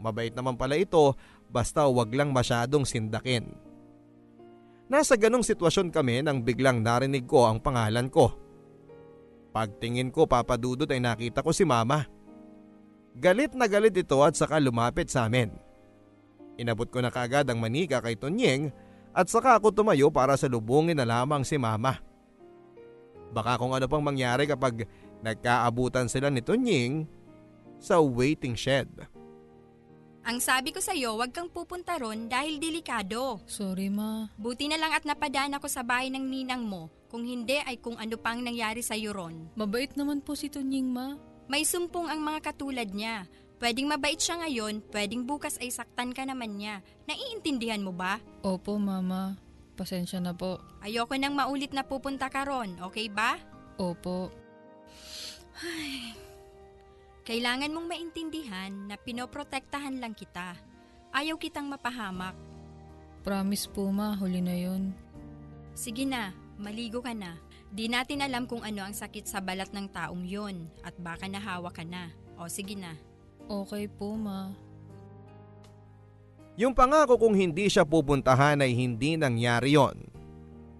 Mabait 0.00 0.34
naman 0.34 0.58
pala 0.58 0.74
ito 0.74 1.14
basta 1.46 1.86
wag 1.86 2.10
lang 2.10 2.34
masyadong 2.34 2.82
sindakin. 2.82 3.69
Nasa 4.90 5.14
ganong 5.14 5.46
sitwasyon 5.46 5.94
kami 5.94 6.26
nang 6.26 6.42
biglang 6.42 6.82
narinig 6.82 7.22
ko 7.22 7.46
ang 7.46 7.62
pangalan 7.62 8.10
ko. 8.10 8.34
Pagtingin 9.54 10.10
ko 10.10 10.26
papadudot 10.26 10.90
ay 10.90 10.98
nakita 10.98 11.46
ko 11.46 11.54
si 11.54 11.62
mama. 11.62 12.10
Galit 13.14 13.54
na 13.54 13.70
galit 13.70 13.94
ito 13.94 14.18
at 14.26 14.34
saka 14.34 14.58
lumapit 14.58 15.06
sa 15.06 15.30
amin. 15.30 15.54
Inabot 16.58 16.90
ko 16.90 16.98
na 16.98 17.14
kaagad 17.14 17.46
ang 17.46 17.62
manika 17.62 18.02
kay 18.02 18.18
Tonyeng 18.18 18.74
at 19.14 19.30
saka 19.30 19.62
ako 19.62 19.70
tumayo 19.70 20.10
para 20.10 20.34
salubungin 20.34 20.98
na 20.98 21.06
lamang 21.06 21.46
si 21.46 21.54
mama. 21.54 22.02
Baka 23.30 23.62
kung 23.62 23.70
ano 23.70 23.86
pang 23.86 24.02
mangyari 24.02 24.42
kapag 24.50 24.90
nagkaabutan 25.22 26.10
sila 26.10 26.34
ni 26.34 26.42
Tonying 26.42 27.06
sa 27.78 28.02
waiting 28.02 28.58
shed. 28.58 28.90
Ang 30.30 30.38
sabi 30.38 30.70
ko 30.70 30.78
sa'yo, 30.78 31.18
huwag 31.18 31.34
kang 31.34 31.50
pupunta 31.50 31.98
ron 31.98 32.30
dahil 32.30 32.62
delikado. 32.62 33.42
Sorry 33.50 33.90
ma. 33.90 34.30
Buti 34.38 34.70
na 34.70 34.78
lang 34.78 34.94
at 34.94 35.02
napadaan 35.02 35.58
ako 35.58 35.66
sa 35.66 35.82
bahay 35.82 36.06
ng 36.06 36.22
ninang 36.22 36.62
mo. 36.62 36.86
Kung 37.10 37.26
hindi 37.26 37.58
ay 37.58 37.82
kung 37.82 37.98
ano 37.98 38.14
pang 38.14 38.38
nangyari 38.38 38.78
sa'yo 38.78 39.10
ron. 39.10 39.50
Mabait 39.58 39.90
naman 39.98 40.22
po 40.22 40.38
si 40.38 40.46
Tunying 40.46 40.86
ma. 40.86 41.18
May 41.50 41.66
sumpong 41.66 42.06
ang 42.06 42.22
mga 42.22 42.46
katulad 42.46 42.86
niya. 42.94 43.26
Pwedeng 43.58 43.90
mabait 43.90 44.22
siya 44.22 44.38
ngayon, 44.38 44.86
pwedeng 44.94 45.26
bukas 45.26 45.58
ay 45.58 45.74
saktan 45.74 46.14
ka 46.14 46.22
naman 46.22 46.62
niya. 46.62 46.78
Naiintindihan 47.10 47.82
mo 47.82 47.90
ba? 47.90 48.22
Opo 48.46 48.78
mama. 48.78 49.34
Pasensya 49.74 50.22
na 50.22 50.30
po. 50.30 50.62
Ayoko 50.78 51.18
nang 51.18 51.34
maulit 51.34 51.74
na 51.74 51.82
pupunta 51.82 52.30
ka 52.30 52.46
ron, 52.46 52.78
okay 52.78 53.10
ba? 53.10 53.34
Opo. 53.82 54.30
Kailangan 57.30 57.70
mong 57.70 57.86
maintindihan 57.86 58.74
na 58.90 58.98
pinoprotektahan 58.98 60.02
lang 60.02 60.18
kita. 60.18 60.58
Ayaw 61.14 61.38
kitang 61.38 61.70
mapahamak. 61.70 62.34
Promise 63.22 63.70
po 63.70 63.86
ma, 63.86 64.18
huli 64.18 64.42
na 64.42 64.58
yun. 64.58 64.90
Sige 65.70 66.02
na, 66.02 66.34
maligo 66.58 66.98
ka 66.98 67.14
na. 67.14 67.38
Di 67.70 67.86
natin 67.86 68.26
alam 68.26 68.50
kung 68.50 68.66
ano 68.66 68.82
ang 68.82 68.90
sakit 68.90 69.30
sa 69.30 69.38
balat 69.38 69.70
ng 69.70 69.86
taong 69.94 70.26
yon 70.26 70.66
at 70.82 70.90
baka 70.98 71.30
nahawa 71.30 71.70
ka 71.70 71.86
na. 71.86 72.10
O 72.34 72.50
sige 72.50 72.74
na. 72.74 72.98
Okay 73.46 73.86
po 73.86 74.18
ma. 74.18 74.50
Yung 76.58 76.74
pangako 76.74 77.14
kung 77.14 77.38
hindi 77.38 77.70
siya 77.70 77.86
pupuntahan 77.86 78.58
ay 78.58 78.74
hindi 78.74 79.14
nangyari 79.14 79.78
yon. 79.78 80.02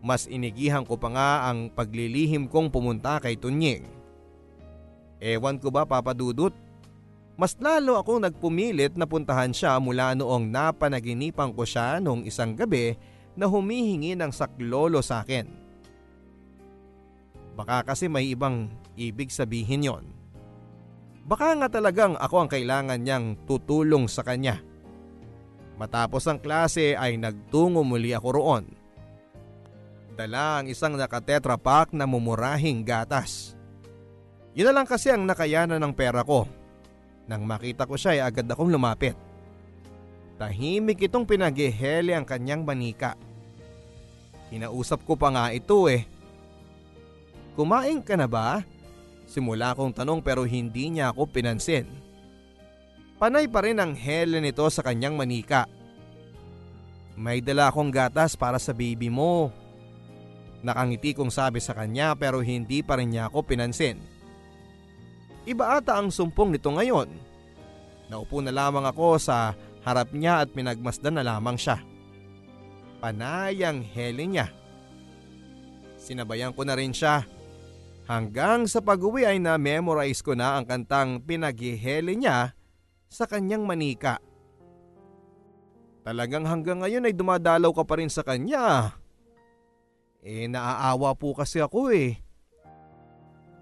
Mas 0.02 0.26
inigihan 0.26 0.82
ko 0.82 0.98
pa 0.98 1.14
nga 1.14 1.30
ang 1.46 1.70
paglilihim 1.70 2.50
kong 2.50 2.74
pumunta 2.74 3.22
kay 3.22 3.38
Tunying. 3.38 3.99
Ewan 5.20 5.60
ko 5.60 5.68
ba 5.68 5.84
papadudot? 5.84 6.56
Mas 7.36 7.56
lalo 7.56 7.96
akong 7.96 8.20
nagpumilit 8.24 8.96
na 8.96 9.04
puntahan 9.08 9.52
siya 9.52 9.76
mula 9.80 10.12
noong 10.16 10.48
napanaginipan 10.48 11.52
ko 11.56 11.64
siya 11.64 12.00
noong 12.00 12.24
isang 12.28 12.52
gabi 12.52 12.96
na 13.36 13.48
humihingi 13.48 14.16
ng 14.16 14.32
saklolo 14.32 15.00
sa 15.00 15.24
akin. 15.24 15.48
Baka 17.56 17.92
kasi 17.92 18.08
may 18.08 18.32
ibang 18.32 18.72
ibig 18.96 19.32
sabihin 19.32 19.84
yon. 19.84 20.04
Baka 21.24 21.52
nga 21.56 21.68
talagang 21.68 22.16
ako 22.16 22.36
ang 22.44 22.50
kailangan 22.50 23.00
niyang 23.00 23.36
tutulong 23.44 24.08
sa 24.08 24.24
kanya. 24.24 24.60
Matapos 25.80 26.28
ang 26.28 26.40
klase 26.40 26.92
ay 26.96 27.16
nagtungo 27.16 27.80
muli 27.80 28.12
ako 28.12 28.28
roon. 28.36 28.64
Dala 30.12 30.60
ang 30.60 30.66
isang 30.68 31.00
nakatetra 31.00 31.56
pack 31.56 31.96
na 31.96 32.04
mumurahing 32.04 32.84
gatas. 32.84 33.56
Yun 34.54 34.66
na 34.70 34.74
lang 34.82 34.86
kasi 34.86 35.14
ang 35.14 35.22
nakayanan 35.26 35.78
ng 35.78 35.94
pera 35.94 36.26
ko. 36.26 36.46
Nang 37.30 37.46
makita 37.46 37.86
ko 37.86 37.94
siya 37.94 38.18
ay 38.18 38.22
agad 38.26 38.50
akong 38.50 38.70
lumapit. 38.70 39.14
Tahimik 40.40 41.06
itong 41.06 41.28
pinagihele 41.28 42.16
ang 42.16 42.26
kanyang 42.26 42.66
manika. 42.66 43.14
Kinausap 44.50 45.06
ko 45.06 45.14
pa 45.14 45.30
nga 45.30 45.44
ito 45.54 45.86
eh. 45.86 46.02
Kumain 47.54 48.02
ka 48.02 48.18
na 48.18 48.26
ba? 48.26 48.66
Simula 49.30 49.78
kong 49.78 49.94
tanong 49.94 50.18
pero 50.26 50.42
hindi 50.42 50.90
niya 50.90 51.14
ako 51.14 51.30
pinansin. 51.30 51.86
Panay 53.22 53.46
pa 53.46 53.62
rin 53.62 53.78
ang 53.78 53.94
hele 53.94 54.42
nito 54.42 54.66
sa 54.72 54.82
kanyang 54.82 55.14
manika. 55.14 55.70
May 57.14 57.38
dala 57.38 57.70
akong 57.70 57.92
gatas 57.94 58.34
para 58.34 58.58
sa 58.58 58.74
baby 58.74 59.06
mo. 59.06 59.54
Nakangiti 60.66 61.14
kong 61.14 61.30
sabi 61.30 61.62
sa 61.62 61.76
kanya 61.76 62.16
pero 62.18 62.42
hindi 62.42 62.82
pa 62.82 62.98
rin 62.98 63.14
niya 63.14 63.30
ako 63.30 63.46
pinansin. 63.46 64.00
Iba 65.48 65.80
ata 65.80 65.96
ang 65.96 66.12
sumpong 66.12 66.52
nito 66.52 66.68
ngayon. 66.68 67.08
Naupo 68.12 68.42
na 68.44 68.52
lamang 68.52 68.84
ako 68.84 69.16
sa 69.16 69.56
harap 69.86 70.12
niya 70.12 70.44
at 70.44 70.52
pinagmasdan 70.52 71.16
na 71.16 71.24
lamang 71.24 71.56
siya. 71.56 71.80
Panay 73.00 73.64
ang 73.64 73.80
hele 73.80 74.28
niya. 74.28 74.52
Sinabayan 75.96 76.52
ko 76.52 76.68
na 76.68 76.76
rin 76.76 76.92
siya. 76.92 77.24
Hanggang 78.10 78.66
sa 78.66 78.82
pag-uwi 78.82 79.24
ay 79.24 79.38
na-memorize 79.38 80.20
ko 80.20 80.34
na 80.34 80.58
ang 80.58 80.66
kantang 80.66 81.22
pinaghihele 81.22 82.18
niya 82.18 82.52
sa 83.06 83.24
kanyang 83.24 83.64
manika. 83.64 84.18
Talagang 86.02 86.48
hanggang 86.48 86.82
ngayon 86.82 87.06
ay 87.06 87.14
dumadalaw 87.14 87.70
ka 87.70 87.84
pa 87.86 87.94
rin 88.00 88.10
sa 88.10 88.26
kanya. 88.26 88.96
Eh 90.20 90.50
naaawa 90.50 91.14
po 91.16 91.32
kasi 91.32 91.62
ako 91.62 91.92
eh. 91.94 92.20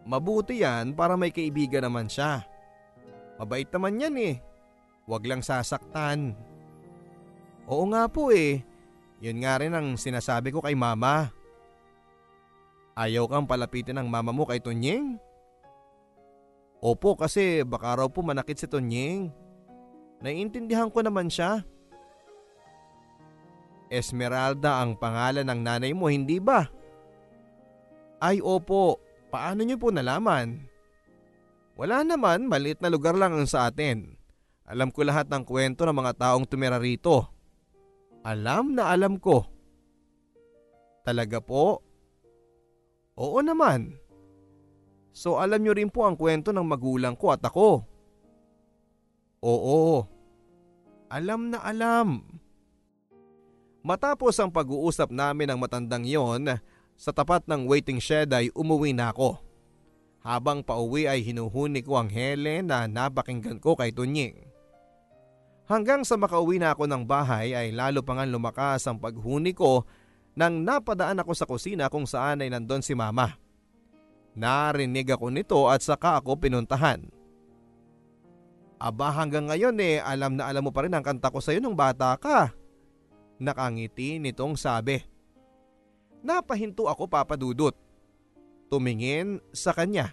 Mabuti 0.09 0.65
yan 0.65 0.97
para 0.97 1.21
may 1.21 1.29
kaibigan 1.29 1.85
naman 1.85 2.09
siya. 2.09 2.41
Mabait 3.37 3.69
naman 3.69 4.01
yan 4.01 4.17
eh. 4.17 4.35
Huwag 5.05 5.29
lang 5.29 5.45
sasaktan. 5.45 6.33
Oo 7.69 7.85
nga 7.93 8.09
po 8.09 8.33
eh. 8.33 8.65
Yun 9.21 9.45
nga 9.45 9.61
rin 9.61 9.77
ang 9.77 10.01
sinasabi 10.01 10.49
ko 10.49 10.65
kay 10.65 10.73
mama. 10.73 11.29
Ayaw 12.97 13.29
kang 13.29 13.45
palapitin 13.45 14.01
ng 14.01 14.09
mama 14.09 14.33
mo 14.33 14.49
kay 14.49 14.65
Tonyeng? 14.65 15.21
Opo 16.81 17.15
kasi 17.15 17.61
baka 17.67 18.01
raw 18.01 18.09
po 18.09 18.25
manakit 18.25 18.59
si 18.59 18.67
Tonyeng. 18.67 19.29
Naiintindihan 20.25 20.89
ko 20.89 21.05
naman 21.05 21.29
siya. 21.29 21.63
Esmeralda 23.93 24.81
ang 24.81 24.97
pangalan 24.97 25.47
ng 25.47 25.61
nanay 25.63 25.93
mo, 25.93 26.09
hindi 26.09 26.41
ba? 26.41 26.67
Ay 28.19 28.43
opo, 28.43 28.99
paano 29.29 29.65
niyo 29.65 29.77
po 29.81 29.89
nalaman? 29.93 30.69
Wala 31.79 32.03
naman, 32.03 32.51
maliit 32.51 32.83
na 32.83 32.91
lugar 32.91 33.15
lang 33.15 33.39
ang 33.39 33.47
sa 33.47 33.71
atin. 33.71 34.19
Alam 34.69 34.91
ko 34.93 35.07
lahat 35.07 35.31
ng 35.31 35.47
kwento 35.47 35.87
ng 35.87 35.95
mga 35.95 36.13
taong 36.19 36.45
tumira 36.45 36.77
rito. 36.77 37.25
Alam 38.27 38.75
na 38.75 38.91
alam 38.93 39.17
ko. 39.17 39.47
Talaga 41.07 41.41
po? 41.41 41.81
Oo 43.17 43.39
naman. 43.41 43.97
So 45.15 45.41
alam 45.41 45.65
niyo 45.65 45.73
rin 45.73 45.89
po 45.89 46.05
ang 46.05 46.19
kwento 46.19 46.53
ng 46.53 46.67
magulang 46.67 47.17
ko 47.17 47.33
at 47.33 47.41
ako. 47.41 47.87
Oo. 49.41 50.05
Alam 51.09 51.49
na 51.55 51.65
alam. 51.65 52.21
Matapos 53.81 54.37
ang 54.37 54.53
pag-uusap 54.53 55.09
namin 55.09 55.49
ng 55.49 55.59
matandang 55.59 56.05
yon, 56.05 56.61
sa 56.99 57.15
tapat 57.15 57.47
ng 57.47 57.71
waiting 57.71 58.03
shed 58.03 58.35
ay 58.35 58.51
umuwi 58.59 58.91
na 58.91 59.15
ako. 59.15 59.39
Habang 60.19 60.67
pauwi 60.67 61.07
ay 61.07 61.23
hinuhuni 61.23 61.87
ko 61.87 61.95
ang 61.95 62.11
hele 62.11 62.59
na 62.59 62.91
napakinggan 62.91 63.63
ko 63.63 63.79
kay 63.79 63.95
Tunying. 63.95 64.35
Hanggang 65.71 66.03
sa 66.03 66.19
makauwi 66.19 66.59
na 66.59 66.75
ako 66.75 66.91
ng 66.91 67.07
bahay 67.07 67.55
ay 67.55 67.71
lalo 67.71 68.03
pa 68.03 68.19
nga 68.19 68.27
lumakas 68.27 68.83
ang 68.91 68.99
paghuni 68.99 69.55
ko 69.55 69.87
nang 70.35 70.67
napadaan 70.67 71.23
ako 71.23 71.33
sa 71.39 71.47
kusina 71.47 71.87
kung 71.87 72.05
saan 72.05 72.43
ay 72.43 72.51
nandun 72.51 72.83
si 72.83 72.99
mama. 72.99 73.39
Narinig 74.35 75.07
ako 75.15 75.31
nito 75.31 75.61
at 75.71 75.85
saka 75.87 76.19
ako 76.19 76.35
pinuntahan. 76.41 77.07
Aba 78.79 79.11
hanggang 79.11 79.51
ngayon 79.51 79.79
eh 79.83 79.99
alam 80.03 80.39
na 80.39 80.51
alam 80.51 80.67
mo 80.67 80.71
pa 80.71 80.87
rin 80.87 80.95
ang 80.95 81.03
kanta 81.03 81.31
ko 81.31 81.39
sa'yo 81.43 81.59
nung 81.59 81.79
bata 81.79 82.15
ka. 82.19 82.55
Nakangiti 83.39 84.19
nitong 84.19 84.59
sabi. 84.59 85.18
Napahinto 86.23 86.91
ako 86.91 87.07
papadudot. 87.07 87.75
Tumingin 88.69 89.41
sa 89.55 89.73
kanya. 89.73 90.13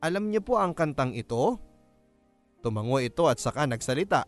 Alam 0.00 0.32
niyo 0.32 0.40
po 0.40 0.56
ang 0.56 0.72
kantang 0.72 1.12
ito? 1.12 1.60
Tumango 2.64 3.00
ito 3.00 3.28
at 3.28 3.36
saka 3.36 3.68
nagsalita. 3.68 4.24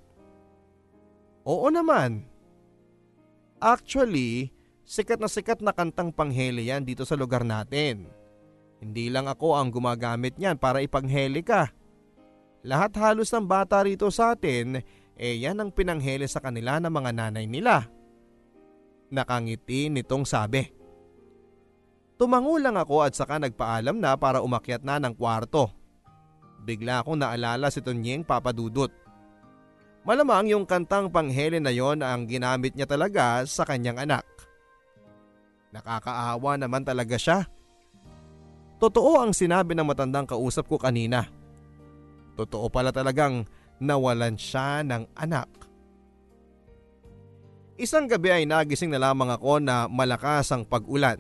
Oo 1.48 1.66
naman. 1.72 2.28
Actually, 3.58 4.52
sikat 4.84 5.18
na 5.18 5.28
sikat 5.30 5.64
na 5.64 5.72
kantang 5.72 6.12
pangheli 6.12 6.68
yan 6.68 6.84
dito 6.84 7.02
sa 7.08 7.16
lugar 7.16 7.42
natin. 7.42 8.10
Hindi 8.82 9.08
lang 9.08 9.30
ako 9.30 9.54
ang 9.54 9.70
gumagamit 9.70 10.36
niyan 10.36 10.58
para 10.58 10.82
ipangheli 10.82 11.40
ka. 11.46 11.70
Lahat 12.62 12.94
halos 12.98 13.30
ng 13.30 13.46
bata 13.46 13.82
rito 13.82 14.06
sa 14.10 14.34
atin, 14.34 14.82
eh 15.18 15.34
yan 15.38 15.58
ang 15.58 15.70
pinangheli 15.70 16.26
sa 16.26 16.42
kanila 16.42 16.78
ng 16.78 16.90
mga 16.90 17.10
nanay 17.14 17.46
nila. 17.46 17.86
Nakangiti 19.12 19.92
nitong 19.92 20.24
sabi. 20.24 20.64
Tumango 22.16 22.56
lang 22.56 22.80
ako 22.80 23.04
at 23.04 23.12
saka 23.12 23.36
nagpaalam 23.36 24.00
na 24.00 24.16
para 24.16 24.40
umakyat 24.40 24.80
na 24.80 24.96
ng 24.96 25.12
kwarto. 25.12 25.68
Bigla 26.64 27.04
akong 27.04 27.20
naalala 27.20 27.68
si 27.68 27.84
Tonyeng 27.84 28.24
papadudot. 28.24 28.88
Malamang 30.02 30.50
yung 30.50 30.64
kantang 30.64 31.12
panghele 31.12 31.60
na 31.60 31.70
yon 31.70 32.00
ang 32.00 32.24
ginamit 32.24 32.74
niya 32.74 32.88
talaga 32.88 33.44
sa 33.44 33.62
kanyang 33.68 34.02
anak. 34.02 34.26
Nakakaawa 35.76 36.58
naman 36.58 36.82
talaga 36.82 37.14
siya. 37.20 37.46
Totoo 38.82 39.22
ang 39.22 39.30
sinabi 39.30 39.78
ng 39.78 39.86
matandang 39.86 40.26
kausap 40.26 40.66
ko 40.66 40.74
kanina. 40.74 41.30
Totoo 42.34 42.66
pala 42.66 42.90
talagang 42.90 43.46
nawalan 43.78 44.34
siya 44.34 44.82
ng 44.82 45.06
anak. 45.14 45.46
Isang 47.82 48.06
gabi 48.06 48.30
ay 48.30 48.46
nagising 48.46 48.94
na 48.94 49.10
lamang 49.10 49.26
ako 49.34 49.58
na 49.58 49.90
malakas 49.90 50.54
ang 50.54 50.62
pag-ulan. 50.62 51.18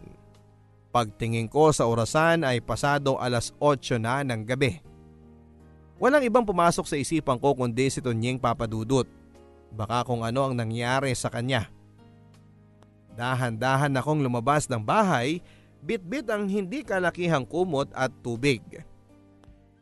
Pagtingin 0.94 1.50
ko 1.50 1.74
sa 1.74 1.90
orasan 1.90 2.46
ay 2.46 2.62
pasado 2.62 3.18
alas 3.18 3.50
8 3.58 3.98
na 3.98 4.22
ng 4.22 4.46
gabi. 4.46 4.78
Walang 5.98 6.22
ibang 6.22 6.46
pumasok 6.46 6.86
sa 6.86 6.94
isipan 6.94 7.42
ko 7.42 7.58
kundi 7.58 7.90
si 7.90 7.98
Tonyeng 7.98 8.38
Papadudut. 8.38 9.10
Baka 9.74 10.06
kung 10.06 10.22
ano 10.22 10.46
ang 10.46 10.54
nangyari 10.54 11.10
sa 11.18 11.34
kanya. 11.34 11.66
Dahan-dahan 13.18 13.98
akong 13.98 14.22
lumabas 14.22 14.70
ng 14.70 14.86
bahay, 14.86 15.42
bit-bit 15.82 16.30
ang 16.30 16.46
hindi 16.46 16.86
kalakihang 16.86 17.42
kumot 17.42 17.90
at 17.90 18.14
tubig. 18.22 18.62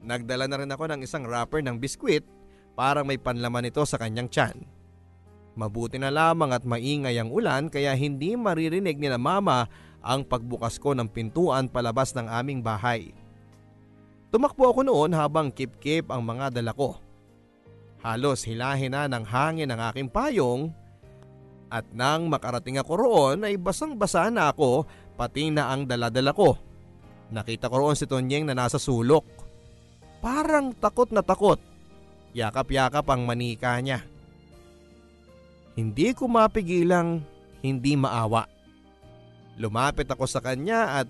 Nagdala 0.01 0.49
na 0.49 0.65
rin 0.65 0.73
ako 0.73 0.97
ng 0.97 1.05
isang 1.05 1.29
wrapper 1.29 1.61
ng 1.61 1.77
biskwit 1.77 2.25
parang 2.73 3.05
may 3.05 3.21
panlaman 3.21 3.69
ito 3.69 3.85
sa 3.85 4.01
kanyang 4.01 4.33
tiyan. 4.33 4.80
Mabuti 5.61 6.01
na 6.01 6.09
lamang 6.09 6.57
at 6.57 6.65
maingay 6.65 7.21
ang 7.21 7.29
ulan 7.29 7.69
kaya 7.69 7.93
hindi 7.93 8.33
maririnig 8.33 8.97
ni 8.97 9.13
na 9.13 9.21
mama 9.21 9.69
ang 10.01 10.25
pagbukas 10.25 10.81
ko 10.81 10.97
ng 10.97 11.05
pintuan 11.13 11.69
palabas 11.69 12.17
ng 12.17 12.25
aming 12.25 12.65
bahay. 12.65 13.13
Tumakbo 14.33 14.73
ako 14.73 14.89
noon 14.89 15.13
habang 15.13 15.53
kip-kip 15.53 16.09
ang 16.09 16.25
mga 16.25 16.49
dala 16.57 16.73
ko. 16.73 16.97
Halos 18.01 18.49
hilahin 18.49 18.97
na 18.97 19.05
ng 19.05 19.21
hangin 19.29 19.69
ang 19.69 19.93
aking 19.93 20.09
payong 20.09 20.73
at 21.69 21.85
nang 21.93 22.33
makarating 22.33 22.81
ako 22.81 22.93
roon 22.97 23.45
ay 23.45 23.61
basang-basa 23.61 24.33
na 24.33 24.49
ako 24.49 24.89
pati 25.21 25.53
na 25.53 25.69
ang 25.69 25.85
daladala 25.85 26.33
ko. 26.33 26.57
Nakita 27.29 27.69
ko 27.69 27.85
roon 27.85 28.01
si 28.01 28.09
Tonyeng 28.09 28.49
na 28.49 28.57
nasa 28.57 28.81
sulok. 28.81 29.29
Parang 30.25 30.73
takot 30.73 31.13
na 31.13 31.21
takot. 31.21 31.61
Yakap-yakap 32.33 33.05
ang 33.13 33.29
manika 33.29 33.77
niya. 33.85 34.01
Hindi 35.79 36.13
ko 36.15 36.27
mapigilang 36.27 37.23
hindi 37.61 37.95
maawa. 37.95 38.49
Lumapit 39.61 40.09
ako 40.09 40.25
sa 40.25 40.41
kanya 40.41 41.05
at 41.05 41.09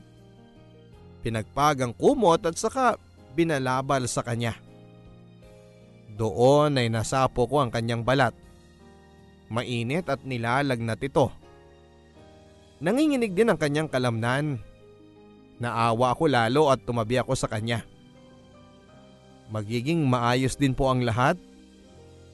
pinagpagang 1.23 1.95
kumot 1.95 2.43
at 2.43 2.59
saka 2.59 2.99
binalabal 3.33 4.03
sa 4.11 4.27
kanya. 4.27 4.59
Doon 6.19 6.77
ay 6.77 6.91
nasapo 6.91 7.47
ko 7.47 7.63
ang 7.63 7.71
kanyang 7.71 8.03
balat. 8.05 8.35
Mainit 9.49 10.07
at 10.11 10.21
nilalagnat 10.27 11.01
ito. 11.01 11.31
Nanginginig 12.83 13.33
din 13.33 13.49
ang 13.51 13.59
kanyang 13.61 13.89
kalamnan. 13.89 14.61
Naawa 15.61 16.17
ako 16.17 16.25
lalo 16.27 16.63
at 16.73 16.81
tumabi 16.83 17.21
ako 17.21 17.37
sa 17.37 17.49
kanya. 17.49 17.85
Magiging 19.53 20.07
maayos 20.07 20.57
din 20.57 20.73
po 20.73 20.89
ang 20.89 21.05
lahat. 21.05 21.37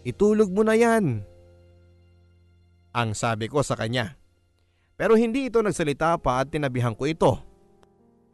Itulog 0.06 0.52
mo 0.52 0.62
na 0.62 0.78
yan. 0.78 1.24
Ang 2.96 3.12
sabi 3.12 3.52
ko 3.52 3.60
sa 3.60 3.76
kanya. 3.76 4.16
Pero 4.96 5.20
hindi 5.20 5.52
ito 5.52 5.60
nagsalita 5.60 6.16
pa 6.16 6.40
at 6.40 6.48
tinabihan 6.48 6.96
ko 6.96 7.04
ito. 7.04 7.32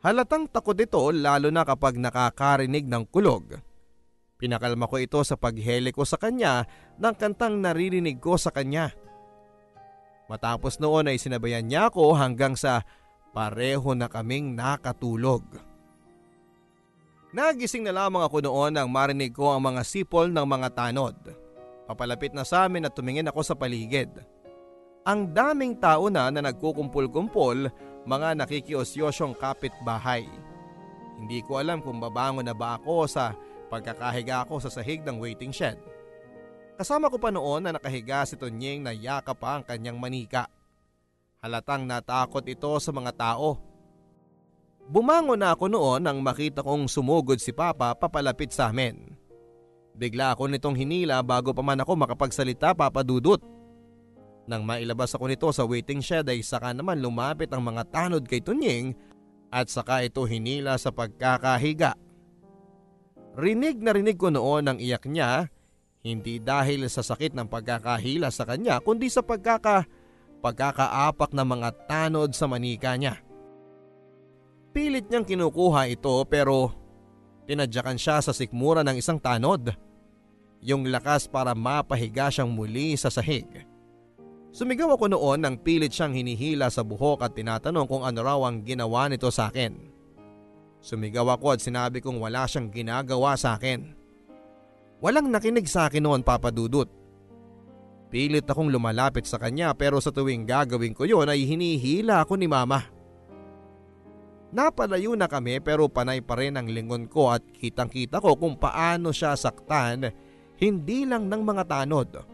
Halatang 0.06 0.46
takot 0.46 0.78
ito 0.78 1.02
lalo 1.10 1.50
na 1.50 1.66
kapag 1.66 1.98
nakakarinig 1.98 2.86
ng 2.86 3.02
kulog. 3.10 3.58
Pinakalma 4.38 4.86
ko 4.86 5.02
ito 5.02 5.18
sa 5.26 5.34
paghele 5.34 5.90
ko 5.90 6.06
sa 6.06 6.18
kanya 6.18 6.66
ng 6.98 7.14
kantang 7.18 7.58
naririnig 7.58 8.22
ko 8.22 8.38
sa 8.38 8.54
kanya. 8.54 8.94
Matapos 10.30 10.78
noon 10.78 11.10
ay 11.10 11.18
sinabayan 11.18 11.66
niya 11.66 11.90
ako 11.90 12.14
hanggang 12.14 12.54
sa 12.54 12.86
pareho 13.34 13.94
na 13.98 14.06
kaming 14.06 14.54
nakatulog. 14.54 15.42
Nagising 17.34 17.82
na 17.82 17.94
lamang 17.94 18.22
ako 18.22 18.46
noon 18.46 18.78
nang 18.78 18.90
marinig 18.90 19.34
ko 19.34 19.50
ang 19.50 19.62
mga 19.62 19.82
sipol 19.82 20.30
ng 20.30 20.46
mga 20.46 20.68
tanod. 20.74 21.18
Papalapit 21.90 22.30
na 22.30 22.46
sa 22.46 22.66
amin 22.66 22.86
at 22.86 22.94
tumingin 22.94 23.26
ako 23.26 23.42
sa 23.42 23.58
paligid. 23.58 24.10
Ang 25.02 25.34
daming 25.34 25.74
tao 25.82 26.06
na 26.06 26.30
na 26.30 26.38
nagkukumpul-kumpol 26.46 27.66
mga 28.06 28.38
nakikiosyosong 28.38 29.34
kapitbahay. 29.34 30.30
Hindi 31.18 31.42
ko 31.42 31.58
alam 31.58 31.82
kung 31.82 31.98
babangon 31.98 32.46
na 32.46 32.54
ba 32.54 32.78
ako 32.78 33.10
sa 33.10 33.34
pagkakahiga 33.66 34.46
ako 34.46 34.62
sa 34.62 34.70
sahig 34.70 35.02
ng 35.02 35.18
waiting 35.18 35.50
shed. 35.50 35.74
Kasama 36.78 37.10
ko 37.10 37.18
pa 37.18 37.34
noon 37.34 37.66
na 37.66 37.74
nakahiga 37.74 38.22
si 38.26 38.38
Tonyeng 38.38 38.82
na 38.86 38.94
yakap 38.94 39.42
pa 39.42 39.58
ang 39.58 39.66
kanyang 39.66 39.98
manika. 39.98 40.46
Halatang 41.42 41.82
natakot 41.82 42.46
ito 42.46 42.70
sa 42.78 42.90
mga 42.94 43.10
tao. 43.18 43.58
Bumangon 44.86 45.38
na 45.38 45.54
ako 45.54 45.66
noon 45.66 46.00
nang 46.02 46.22
makita 46.22 46.62
kong 46.62 46.86
sumugod 46.86 47.42
si 47.42 47.50
Papa 47.50 47.94
papalapit 47.98 48.54
sa 48.54 48.70
amin. 48.70 49.14
Bigla 49.98 50.34
ako 50.34 50.46
nitong 50.46 50.78
hinila 50.78 51.18
bago 51.26 51.50
pa 51.50 51.62
man 51.62 51.82
ako 51.82 51.98
makapagsalita 51.98 52.74
papadudot. 52.74 53.42
Nang 54.50 54.66
mailabas 54.66 55.14
ako 55.14 55.30
nito 55.30 55.48
sa 55.54 55.62
waiting 55.62 56.02
shed 56.02 56.26
ay 56.26 56.42
saka 56.42 56.74
naman 56.74 56.98
lumapit 56.98 57.46
ang 57.54 57.62
mga 57.62 57.86
tanod 57.94 58.26
kay 58.26 58.42
Tunying 58.42 58.94
at 59.52 59.70
saka 59.70 60.02
ito 60.02 60.24
hinila 60.26 60.74
sa 60.80 60.90
pagkakahiga. 60.90 61.94
Rinig 63.38 63.78
na 63.80 63.94
rinig 63.94 64.18
ko 64.18 64.28
noon 64.28 64.66
ang 64.66 64.78
iyak 64.82 65.06
niya, 65.08 65.48
hindi 66.02 66.42
dahil 66.42 66.90
sa 66.90 67.06
sakit 67.06 67.32
ng 67.38 67.46
pagkakahila 67.46 68.28
sa 68.34 68.42
kanya 68.42 68.82
kundi 68.82 69.06
sa 69.06 69.22
pagkaka, 69.22 69.86
pagkakaapak 70.42 71.30
ng 71.30 71.46
mga 71.46 71.68
tanod 71.86 72.34
sa 72.34 72.50
manika 72.50 72.98
niya. 72.98 73.22
Pilit 74.74 75.06
niyang 75.06 75.28
kinukuha 75.28 75.86
ito 75.86 76.12
pero 76.26 76.74
tinadyakan 77.46 78.00
siya 78.00 78.18
sa 78.18 78.34
sikmura 78.34 78.82
ng 78.82 78.98
isang 78.98 79.22
tanod. 79.22 79.70
Yung 80.62 80.88
lakas 80.90 81.28
para 81.28 81.54
mapahiga 81.54 82.32
siyang 82.32 82.50
muli 82.50 82.96
sa 82.98 83.12
sahig. 83.12 83.46
Sumigaw 84.52 85.00
ako 85.00 85.08
noon 85.08 85.40
nang 85.40 85.56
pilit 85.56 85.96
siyang 85.96 86.12
hinihila 86.12 86.68
sa 86.68 86.84
buhok 86.84 87.24
at 87.24 87.32
tinatanong 87.32 87.88
kung 87.88 88.04
ano 88.04 88.20
raw 88.20 88.36
ang 88.44 88.60
ginawa 88.60 89.08
nito 89.08 89.32
sa 89.32 89.48
akin. 89.48 89.72
Sumigaw 90.84 91.24
ako 91.40 91.56
at 91.56 91.64
sinabi 91.64 92.04
kong 92.04 92.20
wala 92.20 92.44
siyang 92.44 92.68
ginagawa 92.68 93.32
sa 93.40 93.56
akin. 93.56 93.96
Walang 95.00 95.32
nakinig 95.32 95.64
sa 95.64 95.88
akin 95.88 96.04
noon 96.04 96.20
papadudot. 96.20 96.84
Pilit 98.12 98.44
akong 98.44 98.68
lumalapit 98.68 99.24
sa 99.24 99.40
kanya 99.40 99.72
pero 99.72 99.96
sa 100.04 100.12
tuwing 100.12 100.44
gagawin 100.44 100.92
ko 100.92 101.08
yon 101.08 101.32
ay 101.32 101.48
hinihila 101.48 102.20
ako 102.20 102.36
ni 102.36 102.44
mama. 102.44 102.92
Napalayo 104.52 105.16
na 105.16 105.32
kami 105.32 105.64
pero 105.64 105.88
panay 105.88 106.20
pa 106.20 106.36
rin 106.36 106.60
ang 106.60 106.68
lingon 106.68 107.08
ko 107.08 107.32
at 107.32 107.40
kitang 107.56 107.88
kita 107.88 108.20
ko 108.20 108.36
kung 108.36 108.60
paano 108.60 109.16
siya 109.16 109.32
saktan 109.32 110.12
hindi 110.60 111.08
lang 111.08 111.32
ng 111.32 111.40
mga 111.40 111.64
tanod 111.64 112.31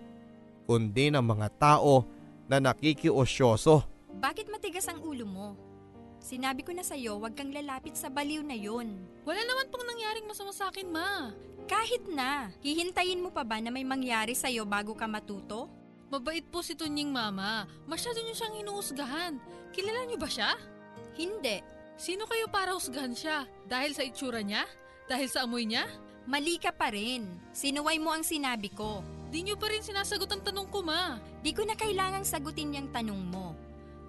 kundi 0.69 1.09
ng 1.09 1.25
mga 1.25 1.49
tao 1.57 2.05
na 2.45 2.61
nakikiosyoso. 2.61 3.89
Bakit 4.21 4.53
matigas 4.53 4.85
ang 4.93 5.01
ulo 5.01 5.25
mo? 5.25 5.49
Sinabi 6.21 6.61
ko 6.61 6.77
na 6.77 6.85
sa'yo, 6.85 7.17
huwag 7.17 7.33
kang 7.33 7.49
lalapit 7.49 7.97
sa 7.97 8.13
baliw 8.13 8.45
na 8.45 8.53
yon. 8.53 9.01
Wala 9.25 9.41
naman 9.49 9.73
pong 9.73 9.89
nangyaring 9.89 10.29
masama 10.29 10.53
sa 10.53 10.69
akin, 10.69 10.93
ma. 10.93 11.33
Kahit 11.65 12.05
na, 12.13 12.53
hihintayin 12.61 13.25
mo 13.25 13.33
pa 13.33 13.49
ba 13.49 13.57
na 13.65 13.73
may 13.73 13.87
mangyari 13.87 14.37
sa'yo 14.37 14.69
bago 14.69 14.93
ka 14.93 15.09
matuto? 15.09 15.73
Mabait 16.13 16.45
po 16.45 16.61
si 16.61 16.77
Tunying 16.77 17.09
mama. 17.09 17.65
Masyado 17.89 18.21
niyo 18.21 18.37
siyang 18.37 18.61
inuusgahan. 18.61 19.41
Kilala 19.73 20.05
niyo 20.05 20.21
ba 20.21 20.29
siya? 20.29 20.53
Hindi. 21.17 21.65
Sino 21.97 22.29
kayo 22.29 22.49
para 22.53 22.77
husgahan 22.77 23.17
siya? 23.17 23.49
Dahil 23.65 23.97
sa 23.97 24.05
itsura 24.05 24.41
niya? 24.45 24.69
Dahil 25.09 25.29
sa 25.29 25.45
amoy 25.49 25.69
niya? 25.69 25.89
Mali 26.29 26.61
ka 26.61 26.73
pa 26.73 26.93
rin. 26.93 27.29
Sinuway 27.53 28.01
mo 28.01 28.13
ang 28.13 28.25
sinabi 28.25 28.73
ko. 28.73 29.05
Di 29.29 29.45
niyo 29.45 29.61
pa 29.61 29.69
rin 29.69 29.85
sinasagot 29.85 30.29
ang 30.33 30.41
tanong 30.41 30.69
ko, 30.73 30.81
ma. 30.81 31.21
Di 31.45 31.53
ko 31.53 31.61
na 31.65 31.77
kailangang 31.77 32.25
sagutin 32.25 32.73
yung 32.73 32.89
tanong 32.89 33.21
mo. 33.29 33.53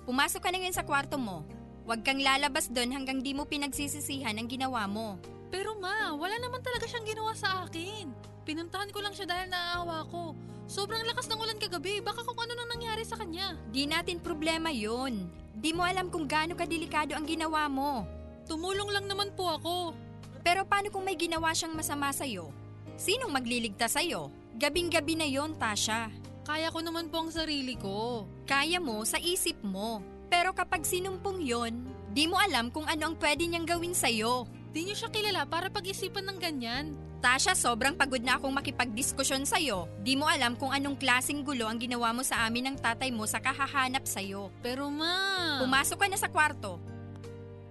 Pumasok 0.08 0.40
ka 0.40 0.50
na 0.50 0.64
ngayon 0.64 0.78
sa 0.80 0.88
kwarto 0.88 1.20
mo. 1.20 1.44
Huwag 1.84 2.08
kang 2.08 2.24
lalabas 2.24 2.72
doon 2.72 2.96
hanggang 2.96 3.20
di 3.20 3.36
mo 3.36 3.44
pinagsisisihan 3.44 4.38
ang 4.40 4.48
ginawa 4.48 4.88
mo. 4.88 5.20
Pero 5.50 5.76
ma, 5.76 6.16
wala 6.16 6.40
naman 6.40 6.64
talaga 6.64 6.88
siyang 6.88 7.04
ginawa 7.04 7.34
sa 7.36 7.68
akin. 7.68 8.14
Pinuntahan 8.48 8.94
ko 8.96 9.04
lang 9.04 9.12
siya 9.12 9.28
dahil 9.28 9.52
naaawa 9.52 10.08
ko. 10.08 10.38
Sobrang 10.70 11.02
lakas 11.04 11.26
ng 11.28 11.42
ulan 11.42 11.58
kagabi, 11.58 11.98
baka 12.00 12.22
kung 12.22 12.38
ano 12.38 12.54
nang 12.54 12.70
nangyari 12.78 13.02
sa 13.02 13.18
kanya. 13.18 13.58
Di 13.74 13.90
natin 13.90 14.22
problema 14.22 14.70
yun. 14.70 15.28
Di 15.58 15.74
mo 15.74 15.82
alam 15.82 16.08
kung 16.14 16.30
gaano 16.30 16.54
kadelikado 16.54 17.18
ang 17.18 17.26
ginawa 17.26 17.66
mo. 17.68 18.06
Tumulong 18.46 18.94
lang 18.94 19.10
naman 19.10 19.34
po 19.34 19.50
ako. 19.50 19.98
Pero 20.46 20.64
paano 20.64 20.94
kung 20.94 21.04
may 21.04 21.18
ginawa 21.18 21.52
siyang 21.52 21.76
masama 21.76 22.14
sa'yo? 22.14 22.54
Sinong 22.96 23.34
magliligtas 23.34 23.98
sa'yo? 23.98 24.30
Gabing-gabi 24.60 25.16
na 25.16 25.24
yon 25.24 25.56
Tasha. 25.56 26.12
Kaya 26.44 26.68
ko 26.68 26.84
naman 26.84 27.08
po 27.08 27.24
ang 27.24 27.32
sarili 27.32 27.80
ko. 27.80 28.28
Kaya 28.44 28.84
mo 28.84 29.08
sa 29.08 29.16
isip 29.16 29.56
mo. 29.64 30.04
Pero 30.28 30.52
kapag 30.52 30.84
sinumpong 30.84 31.40
yon, 31.40 31.88
di 32.12 32.28
mo 32.28 32.36
alam 32.36 32.68
kung 32.68 32.84
ano 32.84 33.08
ang 33.08 33.16
pwede 33.24 33.48
niyang 33.48 33.64
gawin 33.64 33.96
sa'yo. 33.96 34.52
Di 34.76 34.84
niyo 34.84 35.00
siya 35.00 35.16
kilala 35.16 35.48
para 35.48 35.72
pag-isipan 35.72 36.28
ng 36.28 36.38
ganyan. 36.44 36.92
Tasha, 37.24 37.56
sobrang 37.56 37.96
pagod 37.96 38.20
na 38.20 38.36
akong 38.36 38.52
makipagdiskusyon 38.52 39.48
sa'yo. 39.48 39.88
Di 40.04 40.20
mo 40.20 40.28
alam 40.28 40.60
kung 40.60 40.76
anong 40.76 41.00
klasing 41.00 41.40
gulo 41.48 41.64
ang 41.64 41.80
ginawa 41.80 42.12
mo 42.12 42.20
sa 42.20 42.44
amin 42.44 42.76
ng 42.76 42.78
tatay 42.84 43.16
mo 43.16 43.24
sa 43.32 43.40
kahahanap 43.40 44.04
sa'yo. 44.04 44.52
Pero 44.60 44.92
ma... 44.92 45.64
Pumasok 45.64 46.04
ka 46.04 46.08
na 46.12 46.20
sa 46.20 46.28
kwarto. 46.28 46.84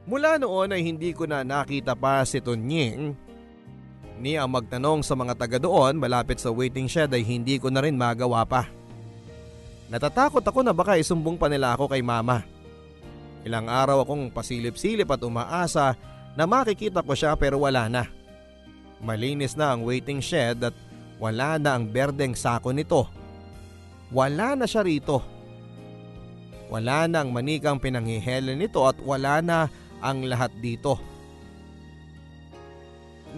Mula 0.09 0.40
noon 0.40 0.72
ay 0.72 0.81
hindi 0.88 1.12
ko 1.12 1.29
na 1.29 1.44
nakita 1.44 1.92
pa 1.92 2.24
si 2.24 2.40
Tunying. 2.40 3.28
Ni 4.19 4.35
ang 4.35 4.51
magtanong 4.51 5.07
sa 5.07 5.15
mga 5.15 5.39
taga 5.39 5.59
doon 5.63 5.95
malapit 5.95 6.43
sa 6.43 6.51
waiting 6.51 6.91
shed 6.91 7.15
ay 7.15 7.23
hindi 7.23 7.63
ko 7.63 7.71
na 7.71 7.79
rin 7.79 7.95
magawa 7.95 8.43
pa. 8.43 8.67
Natatakot 9.89 10.43
ako 10.43 10.61
na 10.67 10.75
baka 10.75 10.99
isumbong 10.99 11.39
pa 11.39 11.47
nila 11.47 11.79
ako 11.79 11.87
kay 11.95 12.03
mama. 12.03 12.43
Ilang 13.47 13.71
araw 13.71 14.03
akong 14.03 14.35
pasilip-silip 14.35 15.07
at 15.09 15.23
umaasa 15.23 15.95
na 16.35 16.45
makikita 16.45 17.01
ko 17.01 17.15
siya 17.15 17.39
pero 17.39 17.63
wala 17.63 17.87
na. 17.87 18.05
Malinis 18.99 19.55
na 19.55 19.73
ang 19.73 19.87
waiting 19.87 20.19
shed 20.19 20.67
at 20.67 20.75
wala 21.23 21.55
na 21.57 21.79
ang 21.79 21.87
berdeng 21.87 22.35
sako 22.35 22.75
nito. 22.75 23.07
Wala 24.11 24.59
na 24.59 24.67
siya 24.67 24.83
rito. 24.83 25.23
Wala 26.69 27.07
na 27.07 27.23
ang 27.23 27.31
manikang 27.31 27.79
pinanghihela 27.79 28.53
nito 28.53 28.83
at 28.83 28.99
wala 29.01 29.39
na 29.41 29.71
ang 30.03 30.27
lahat 30.27 30.51
dito. 30.59 30.99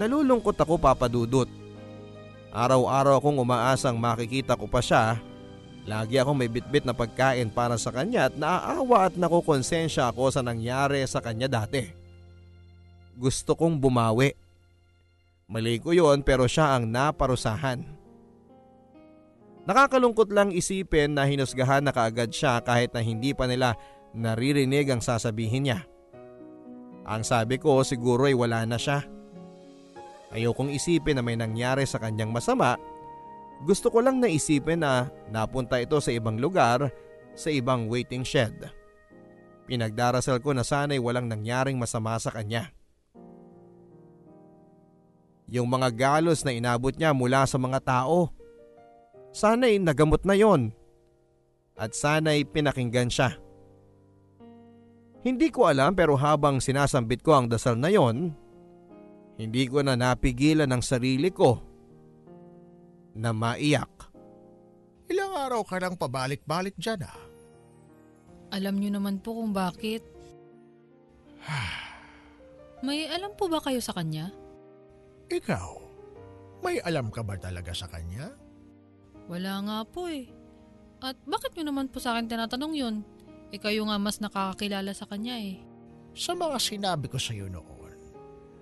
Nalulungkot 0.01 0.57
ako 0.57 0.81
papadudot. 0.81 1.45
Araw-araw 2.51 3.21
akong 3.21 3.37
umaasang 3.37 4.01
makikita 4.01 4.57
ko 4.57 4.65
pa 4.65 4.81
siya. 4.81 5.21
Lagi 5.85 6.17
akong 6.17 6.41
may 6.41 6.49
bitbit 6.49 6.89
na 6.89 6.97
pagkain 6.97 7.53
para 7.53 7.77
sa 7.77 7.93
kanya 7.93 8.33
at 8.33 8.35
naaawa 8.35 9.13
at 9.13 9.15
nakukonsensya 9.21 10.09
ako 10.09 10.33
sa 10.33 10.41
nangyari 10.41 11.05
sa 11.05 11.21
kanya 11.21 11.47
dati 11.47 12.01
gusto 13.21 13.53
kong 13.53 13.77
bumawi. 13.77 14.33
Mali 15.53 15.77
ko 15.77 15.93
yon 15.93 16.25
pero 16.25 16.49
siya 16.49 16.73
ang 16.73 16.89
naparusahan. 16.89 17.85
Nakakalungkot 19.69 20.33
lang 20.33 20.57
isipin 20.57 21.13
na 21.13 21.29
hinusgahan 21.29 21.85
na 21.85 21.93
kaagad 21.93 22.33
siya 22.33 22.65
kahit 22.65 22.97
na 22.97 23.05
hindi 23.05 23.37
pa 23.37 23.45
nila 23.45 23.77
naririnig 24.17 24.89
ang 24.89 25.05
sasabihin 25.05 25.69
niya. 25.69 25.85
Ang 27.05 27.29
sabi 27.29 27.61
ko 27.61 27.85
siguro 27.85 28.25
ay 28.25 28.33
wala 28.33 28.65
na 28.65 28.81
siya. 28.81 29.05
Ayokong 30.31 30.71
isipin 30.71 31.19
na 31.19 31.23
may 31.27 31.35
nangyari 31.35 31.83
sa 31.83 31.99
kanyang 31.99 32.31
masama. 32.31 32.79
Gusto 33.67 33.91
ko 33.91 33.99
lang 33.99 34.23
na 34.23 34.31
isipin 34.31 34.81
na 34.81 35.11
napunta 35.29 35.83
ito 35.83 35.99
sa 35.99 36.15
ibang 36.15 36.39
lugar, 36.39 36.89
sa 37.35 37.51
ibang 37.51 37.91
waiting 37.91 38.23
shed. 38.23 38.55
Pinagdarasal 39.67 40.39
ko 40.39 40.55
na 40.55 40.63
sana'y 40.63 41.03
walang 41.03 41.27
nangyaring 41.27 41.79
masama 41.79 42.15
sa 42.19 42.31
kanya. 42.31 42.71
Yung 45.51 45.67
mga 45.67 45.91
galos 45.91 46.47
na 46.47 46.55
inabot 46.55 46.95
niya 46.95 47.11
mula 47.11 47.43
sa 47.43 47.59
mga 47.59 47.83
tao. 47.83 48.31
Sana'y 49.35 49.83
nagamot 49.83 50.23
na 50.23 50.39
yon. 50.39 50.71
At 51.75 51.95
sana'y 51.99 52.47
pinakinggan 52.47 53.11
siya. 53.11 53.35
Hindi 55.21 55.53
ko 55.53 55.69
alam 55.69 55.93
pero 55.93 56.15
habang 56.17 56.63
sinasambit 56.63 57.21
ko 57.21 57.37
ang 57.37 57.47
dasal 57.51 57.77
na 57.77 57.93
yon, 57.93 58.33
hindi 59.41 59.65
ko 59.73 59.81
na 59.81 59.97
napigilan 59.97 60.69
ang 60.69 60.85
sarili 60.85 61.33
ko 61.33 61.57
na 63.17 63.33
maiyak. 63.33 64.13
Ilang 65.09 65.33
araw 65.33 65.65
ka 65.65 65.81
nang 65.81 65.97
pabalik-balik 65.97 66.77
dyan 66.77 67.09
ah. 67.09 67.17
Alam 68.53 68.77
niyo 68.77 69.01
naman 69.01 69.17
po 69.25 69.41
kung 69.41 69.57
bakit. 69.57 70.05
May 72.85 73.09
alam 73.09 73.33
po 73.33 73.49
ba 73.49 73.65
kayo 73.65 73.81
sa 73.81 73.97
kanya? 73.97 74.29
Ikaw, 75.31 75.69
may 76.65 76.83
alam 76.83 77.13
ka 77.13 77.21
ba 77.23 77.37
talaga 77.37 77.71
sa 77.77 77.87
kanya? 77.87 78.33
Wala 79.31 79.63
nga 79.63 79.79
po 79.85 80.11
eh. 80.11 80.27
At 80.99 81.15
bakit 81.29 81.55
nyo 81.55 81.71
naman 81.71 81.93
po 81.93 82.03
sa 82.03 82.17
akin 82.17 82.27
tinatanong 82.27 82.75
yun? 82.75 82.97
E 83.53 83.61
kayo 83.63 83.87
nga 83.87 84.01
mas 84.01 84.19
nakakakilala 84.19 84.91
sa 84.91 85.07
kanya 85.07 85.39
eh. 85.39 85.63
Sa 86.19 86.35
mga 86.35 86.59
sinabi 86.59 87.07
ko 87.07 87.21
sa 87.21 87.31
iyo 87.31 87.47
noon, 87.47 87.70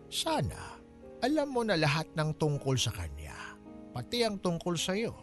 sana 0.08 0.78
alam 1.18 1.50
mo 1.50 1.66
na 1.66 1.74
lahat 1.74 2.06
ng 2.14 2.30
tungkol 2.38 2.78
sa 2.78 2.94
kanya, 2.94 3.34
pati 3.90 4.22
ang 4.22 4.38
tungkol 4.38 4.78
sa 4.78 4.94
iyo. 4.94 5.14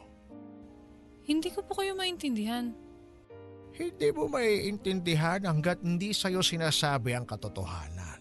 Hindi 1.24 1.50
ko 1.56 1.64
po 1.64 1.80
kayo 1.80 1.96
maintindihan. 1.96 2.76
Hindi 3.76 4.08
mo 4.12 4.28
maiintindihan 4.28 5.44
hanggat 5.48 5.84
hindi 5.84 6.12
sa 6.12 6.28
iyo 6.28 6.44
sinasabi 6.44 7.16
ang 7.16 7.24
katotohanan. 7.24 8.20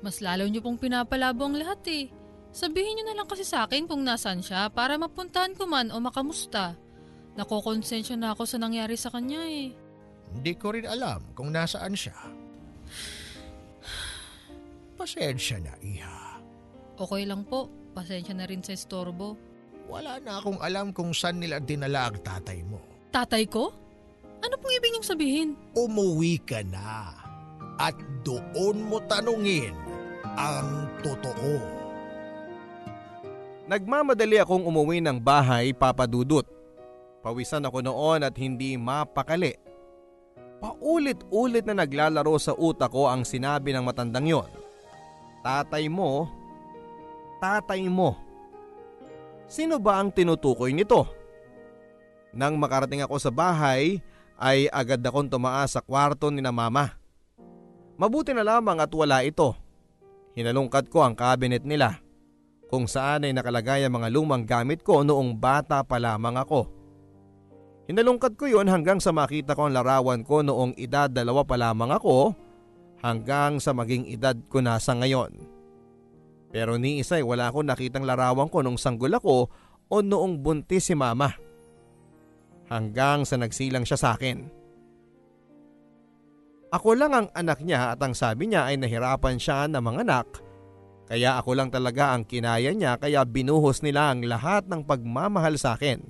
Mas 0.00 0.24
lalo 0.24 0.48
nyo 0.48 0.64
pong 0.64 0.80
pinapalabo 0.80 1.44
ang 1.48 1.56
lahat 1.60 1.80
eh. 1.88 2.04
Sabihin 2.52 3.00
nyo 3.00 3.04
na 3.12 3.16
lang 3.20 3.28
kasi 3.28 3.44
sa 3.44 3.68
akin 3.68 3.84
kung 3.84 4.00
nasan 4.00 4.40
siya 4.40 4.72
para 4.72 4.96
mapuntahan 4.96 5.52
ko 5.52 5.68
man 5.68 5.92
o 5.92 6.00
makamusta. 6.00 6.72
Nakokonsensya 7.36 8.16
na 8.16 8.32
ako 8.32 8.48
sa 8.48 8.56
nangyari 8.56 8.96
sa 8.96 9.12
kanya 9.12 9.44
eh. 9.44 9.76
Hindi 10.32 10.52
ko 10.56 10.72
rin 10.72 10.88
alam 10.88 11.36
kung 11.36 11.52
nasaan 11.52 11.92
siya. 11.92 12.16
Pasensya 14.98 15.62
na, 15.62 15.78
Iha. 15.78 16.42
Okay 16.98 17.22
lang 17.22 17.46
po. 17.46 17.70
Pasensya 17.94 18.34
na 18.34 18.50
rin 18.50 18.66
sa 18.66 18.74
estorbo. 18.74 19.38
Wala 19.86 20.18
na 20.18 20.42
akong 20.42 20.58
alam 20.58 20.90
kung 20.90 21.14
saan 21.14 21.38
nila 21.38 21.62
dinala 21.62 22.10
ang 22.10 22.18
tatay 22.18 22.66
mo. 22.66 22.82
Tatay 23.14 23.46
ko? 23.46 23.70
Ano 24.42 24.54
pong 24.58 24.74
ibig 24.74 24.90
niyong 24.92 25.06
sabihin? 25.06 25.48
Umuwi 25.78 26.42
ka 26.42 26.60
na 26.66 27.14
at 27.78 27.94
doon 28.26 28.84
mo 28.84 28.98
tanungin 29.06 29.72
ang 30.34 30.90
totoo. 31.00 31.62
Nagmamadali 33.70 34.42
akong 34.42 34.66
umuwi 34.66 34.98
ng 34.98 35.22
bahay 35.22 35.70
papadudot. 35.70 36.44
Pawisan 37.22 37.66
ako 37.66 37.86
noon 37.86 38.26
at 38.26 38.34
hindi 38.34 38.74
mapakali. 38.74 39.54
Paulit-ulit 40.58 41.62
na 41.66 41.86
naglalaro 41.86 42.34
sa 42.38 42.50
utak 42.54 42.90
ko 42.90 43.06
ang 43.06 43.22
sinabi 43.22 43.70
ng 43.70 43.84
matandang 43.86 44.26
yon. 44.26 44.50
Tatay 45.42 45.86
mo, 45.86 46.26
tatay 47.38 47.86
mo. 47.86 48.18
Sino 49.48 49.80
ba 49.80 50.02
ang 50.02 50.12
tinutukoy 50.12 50.74
nito? 50.74 51.08
Nang 52.36 52.60
makarating 52.60 53.00
ako 53.00 53.16
sa 53.16 53.32
bahay 53.32 54.02
ay 54.36 54.68
agad 54.68 55.00
akong 55.00 55.30
tumaas 55.30 55.74
sa 55.74 55.80
kwarto 55.80 56.28
ni 56.28 56.44
na 56.44 56.52
mama. 56.52 56.94
Mabuti 57.98 58.30
na 58.30 58.46
lamang 58.46 58.78
at 58.78 58.92
wala 58.92 59.24
ito. 59.26 59.56
Hinalungkat 60.38 60.86
ko 60.92 61.02
ang 61.02 61.18
cabinet 61.18 61.66
nila 61.66 61.98
kung 62.68 62.84
saan 62.84 63.24
ay 63.24 63.32
nakalagay 63.32 63.82
ang 63.82 63.96
mga 63.96 64.12
lumang 64.12 64.44
gamit 64.44 64.84
ko 64.84 65.02
noong 65.02 65.34
bata 65.34 65.82
pa 65.82 65.96
lamang 65.96 66.36
ako. 66.36 66.68
Hinalungkat 67.88 68.36
ko 68.36 68.44
yon 68.44 68.68
hanggang 68.68 69.00
sa 69.00 69.10
makita 69.16 69.56
ko 69.56 69.66
ang 69.66 69.74
larawan 69.74 70.20
ko 70.20 70.44
noong 70.44 70.76
edad 70.76 71.08
dalawa 71.08 71.42
pa 71.42 71.56
lamang 71.56 71.88
ako 71.88 72.36
hanggang 73.04 73.62
sa 73.62 73.74
maging 73.74 74.08
edad 74.10 74.34
ko 74.50 74.62
na 74.62 74.78
sa 74.82 74.94
ngayon. 74.98 75.34
Pero 76.48 76.80
ni 76.80 77.04
isa 77.04 77.20
ay 77.20 77.24
wala 77.24 77.52
akong 77.52 77.68
nakitang 77.68 78.08
larawan 78.08 78.48
ko 78.48 78.64
nung 78.64 78.80
sanggol 78.80 79.12
ako 79.12 79.52
o 79.88 79.94
noong 80.00 80.40
buntis 80.40 80.88
si 80.88 80.94
mama. 80.96 81.32
Hanggang 82.68 83.24
sa 83.24 83.40
nagsilang 83.40 83.84
siya 83.84 83.98
sa 84.00 84.08
akin. 84.16 84.44
Ako 86.68 86.92
lang 86.92 87.16
ang 87.16 87.28
anak 87.32 87.64
niya 87.64 87.96
at 87.96 88.00
ang 88.04 88.12
sabi 88.12 88.48
niya 88.48 88.68
ay 88.68 88.76
nahirapan 88.76 89.40
siya 89.40 89.64
na 89.68 89.80
mga 89.80 90.04
anak 90.04 90.28
kaya 91.08 91.40
ako 91.40 91.56
lang 91.56 91.72
talaga 91.72 92.12
ang 92.12 92.28
kinaya 92.28 92.68
niya 92.76 93.00
kaya 93.00 93.24
binuhos 93.24 93.80
nila 93.80 94.12
ang 94.12 94.28
lahat 94.28 94.68
ng 94.68 94.84
pagmamahal 94.84 95.56
sa 95.56 95.72
akin. 95.72 96.04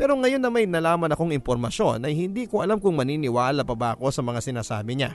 Pero 0.00 0.16
ngayon 0.16 0.40
na 0.40 0.48
may 0.48 0.64
nalaman 0.64 1.12
akong 1.12 1.32
impormasyon 1.36 2.08
ay 2.08 2.16
hindi 2.16 2.48
ko 2.48 2.64
alam 2.64 2.80
kung 2.80 2.96
maniniwala 2.96 3.68
pa 3.68 3.76
ba 3.76 3.92
ako 3.92 4.08
sa 4.08 4.24
mga 4.24 4.40
sinasabi 4.40 4.96
niya. 4.96 5.12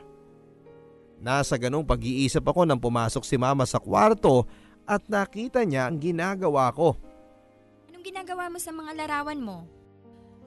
Nasa 1.22 1.54
ganong 1.62 1.86
pag-iisip 1.86 2.42
ako 2.42 2.66
nang 2.66 2.82
pumasok 2.82 3.22
si 3.22 3.38
mama 3.38 3.62
sa 3.70 3.78
kwarto 3.78 4.50
at 4.90 5.06
nakita 5.06 5.62
niya 5.62 5.86
ang 5.86 6.02
ginagawa 6.02 6.74
ko. 6.74 6.98
Anong 7.86 8.02
ginagawa 8.02 8.50
mo 8.50 8.58
sa 8.58 8.74
mga 8.74 8.98
larawan 8.98 9.38
mo? 9.38 9.70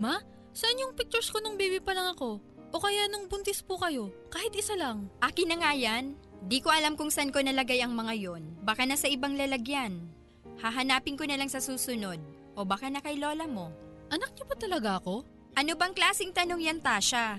Ma, 0.03 0.19
saan 0.51 0.83
yung 0.83 0.99
pictures 0.99 1.31
ko 1.31 1.39
nung 1.39 1.55
baby 1.55 1.79
pa 1.79 1.95
lang 1.95 2.11
ako? 2.19 2.43
O 2.75 2.83
kaya 2.83 3.07
nung 3.07 3.31
buntis 3.31 3.63
po 3.63 3.79
kayo? 3.79 4.11
Kahit 4.35 4.51
isa 4.59 4.75
lang. 4.75 5.07
Akin 5.23 5.55
na 5.55 5.63
nga 5.63 5.79
yan. 5.79 6.19
Di 6.51 6.59
ko 6.59 6.75
alam 6.75 6.99
kung 6.99 7.15
saan 7.15 7.31
ko 7.31 7.39
nalagay 7.39 7.79
ang 7.79 7.95
mga 7.95 8.19
yon. 8.19 8.43
Baka 8.67 8.83
nasa 8.83 9.07
ibang 9.07 9.39
lalagyan. 9.39 10.11
Hahanapin 10.59 11.15
ko 11.15 11.23
na 11.23 11.39
lang 11.39 11.47
sa 11.47 11.63
susunod. 11.63 12.19
O 12.59 12.67
baka 12.67 12.91
na 12.91 12.99
kay 12.99 13.15
lola 13.15 13.47
mo. 13.47 13.71
Anak 14.11 14.35
niyo 14.35 14.45
ba 14.51 14.59
talaga 14.59 14.99
ako? 14.99 15.23
Ano 15.55 15.79
bang 15.79 15.95
klasing 15.95 16.35
tanong 16.35 16.67
yan, 16.67 16.83
Tasha? 16.83 17.39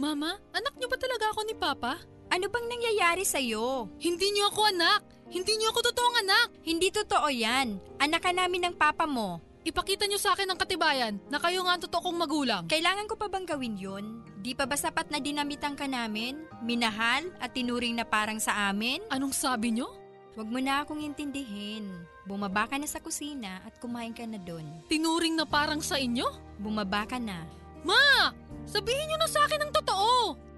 Mama, 0.00 0.40
anak 0.56 0.74
niyo 0.80 0.88
ba 0.88 0.96
talaga 0.96 1.28
ako 1.28 1.40
ni 1.44 1.52
Papa? 1.52 2.00
Ano 2.30 2.46
bang 2.46 2.66
nangyayari 2.70 3.26
sa'yo? 3.26 3.90
Hindi 3.98 4.30
niyo 4.30 4.54
ako 4.54 4.70
anak! 4.70 5.02
Hindi 5.34 5.58
niyo 5.58 5.74
ako 5.74 5.90
totoong 5.90 6.16
anak! 6.22 6.48
Hindi 6.62 6.94
totoo 6.94 7.26
yan. 7.26 7.82
Anak 7.98 8.22
ka 8.22 8.30
namin 8.30 8.70
ng 8.70 8.78
papa 8.78 9.02
mo. 9.02 9.42
Ipakita 9.66 10.06
niyo 10.06 10.22
sa 10.22 10.38
akin 10.38 10.46
ang 10.46 10.54
katibayan 10.54 11.18
na 11.26 11.42
kayo 11.42 11.66
nga 11.66 11.74
ang 11.74 11.82
totoo 11.82 12.06
kong 12.06 12.22
magulang. 12.22 12.70
Kailangan 12.70 13.10
ko 13.10 13.18
pa 13.18 13.26
bang 13.26 13.42
gawin 13.42 13.74
yun? 13.74 14.22
Di 14.38 14.54
pa 14.54 14.62
ba 14.62 14.78
sapat 14.78 15.10
na 15.10 15.18
dinamitan 15.18 15.74
ka 15.74 15.90
namin? 15.90 16.46
Minahal 16.62 17.34
at 17.42 17.50
tinuring 17.50 17.98
na 17.98 18.06
parang 18.06 18.38
sa 18.38 18.70
amin? 18.70 19.02
Anong 19.10 19.34
sabi 19.34 19.74
niyo? 19.74 19.90
Huwag 20.38 20.46
mo 20.46 20.62
na 20.62 20.86
akong 20.86 21.02
intindihin. 21.02 21.90
Bumaba 22.30 22.70
ka 22.70 22.78
na 22.78 22.86
sa 22.86 23.02
kusina 23.02 23.58
at 23.66 23.74
kumain 23.82 24.14
ka 24.14 24.22
na 24.22 24.38
doon. 24.38 24.86
Tinuring 24.86 25.34
na 25.34 25.50
parang 25.50 25.82
sa 25.82 25.98
inyo? 25.98 26.30
Bumaba 26.62 27.10
ka 27.10 27.18
na. 27.18 27.42
Ma! 27.82 28.30
Sabihin 28.70 29.10
niyo 29.10 29.18
na 29.18 29.26
sa 29.26 29.42
akin 29.50 29.66
ang 29.66 29.74
totoo! 29.74 30.49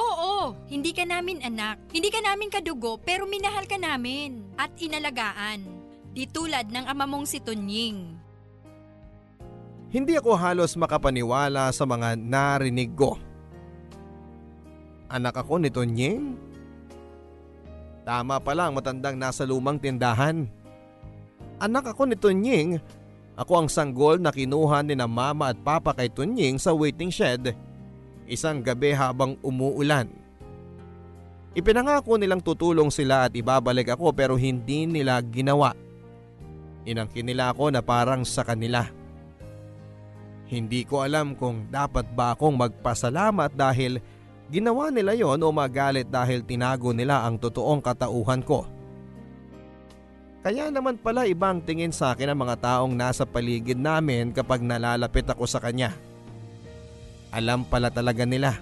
Oo, 0.00 0.56
hindi 0.72 0.96
ka 0.96 1.04
namin 1.04 1.44
anak. 1.44 1.76
Hindi 1.92 2.08
ka 2.08 2.24
namin 2.24 2.48
kadugo 2.48 2.96
pero 2.96 3.28
minahal 3.28 3.68
ka 3.68 3.76
namin. 3.76 4.48
At 4.56 4.72
inalagaan. 4.80 5.68
Di 6.16 6.24
tulad 6.24 6.72
ng 6.72 6.88
ama 6.88 7.04
mong 7.04 7.28
si 7.28 7.38
Tunying. 7.44 8.16
Hindi 9.90 10.14
ako 10.14 10.38
halos 10.38 10.78
makapaniwala 10.78 11.66
sa 11.74 11.82
mga 11.82 12.14
narinig 12.14 12.94
ko. 12.94 13.18
Anak 15.10 15.42
ako 15.42 15.58
ni 15.58 15.66
Tonyeng? 15.66 16.38
Tama 18.06 18.38
pala 18.38 18.70
ang 18.70 18.78
matandang 18.78 19.18
nasa 19.18 19.42
lumang 19.42 19.82
tindahan. 19.82 20.46
Anak 21.58 21.90
ako 21.90 22.06
ni 22.06 22.14
Tonyeng. 22.14 22.78
Ako 23.34 23.66
ang 23.66 23.68
sanggol 23.68 24.22
na 24.22 24.30
kinuha 24.30 24.86
ni 24.86 24.94
na 24.94 25.10
mama 25.10 25.50
at 25.50 25.58
papa 25.58 25.90
kay 25.90 26.06
Tonyeng 26.06 26.62
sa 26.62 26.70
waiting 26.70 27.10
shed 27.10 27.50
isang 28.30 28.62
gabi 28.62 28.94
habang 28.94 29.34
umuulan. 29.42 30.06
Ipinangako 31.50 32.14
nilang 32.14 32.38
tutulong 32.38 32.94
sila 32.94 33.26
at 33.26 33.34
ibabalik 33.34 33.90
ako 33.98 34.14
pero 34.14 34.38
hindi 34.38 34.86
nila 34.86 35.18
ginawa. 35.18 35.74
Inangkin 36.86 37.26
nila 37.26 37.50
ako 37.50 37.74
na 37.74 37.82
parang 37.82 38.22
sa 38.22 38.46
kanila. 38.46 38.86
Hindi 40.46 40.86
ko 40.86 41.02
alam 41.02 41.34
kung 41.34 41.66
dapat 41.66 42.06
ba 42.14 42.38
akong 42.38 42.54
magpasalamat 42.54 43.50
dahil 43.54 43.98
ginawa 44.50 44.90
nila 44.90 45.14
yon 45.14 45.42
o 45.42 45.50
magalit 45.50 46.06
dahil 46.06 46.46
tinago 46.46 46.94
nila 46.94 47.26
ang 47.26 47.38
totoong 47.38 47.82
katauhan 47.82 48.42
ko. 48.46 48.66
Kaya 50.40 50.72
naman 50.72 50.96
pala 50.96 51.28
ibang 51.28 51.60
tingin 51.60 51.92
sa 51.92 52.16
akin 52.16 52.32
ang 52.32 52.40
mga 52.46 52.56
taong 52.64 52.96
nasa 52.96 53.28
paligid 53.28 53.76
namin 53.76 54.32
kapag 54.32 54.64
nalalapit 54.64 55.28
ako 55.28 55.44
sa 55.44 55.60
kanya. 55.60 55.92
Alam 57.30 57.62
pala 57.62 57.90
talaga 57.94 58.26
nila. 58.26 58.58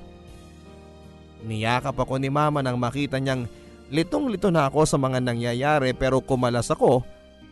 Niyakap 1.44 1.96
ako 1.96 2.20
ni 2.20 2.28
mama 2.28 2.61
nang 2.61 2.76
makita 2.76 3.16
niyang 3.16 3.48
litong-lito 3.88 4.52
na 4.52 4.68
ako 4.68 4.85
sa 4.85 5.00
mga 5.00 5.24
nangyayari 5.24 5.96
pero 5.96 6.20
kumalas 6.20 6.68
ako 6.68 7.00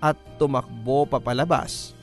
at 0.02 0.16
tumakbo 0.36 1.08
papalabas. 1.08 1.96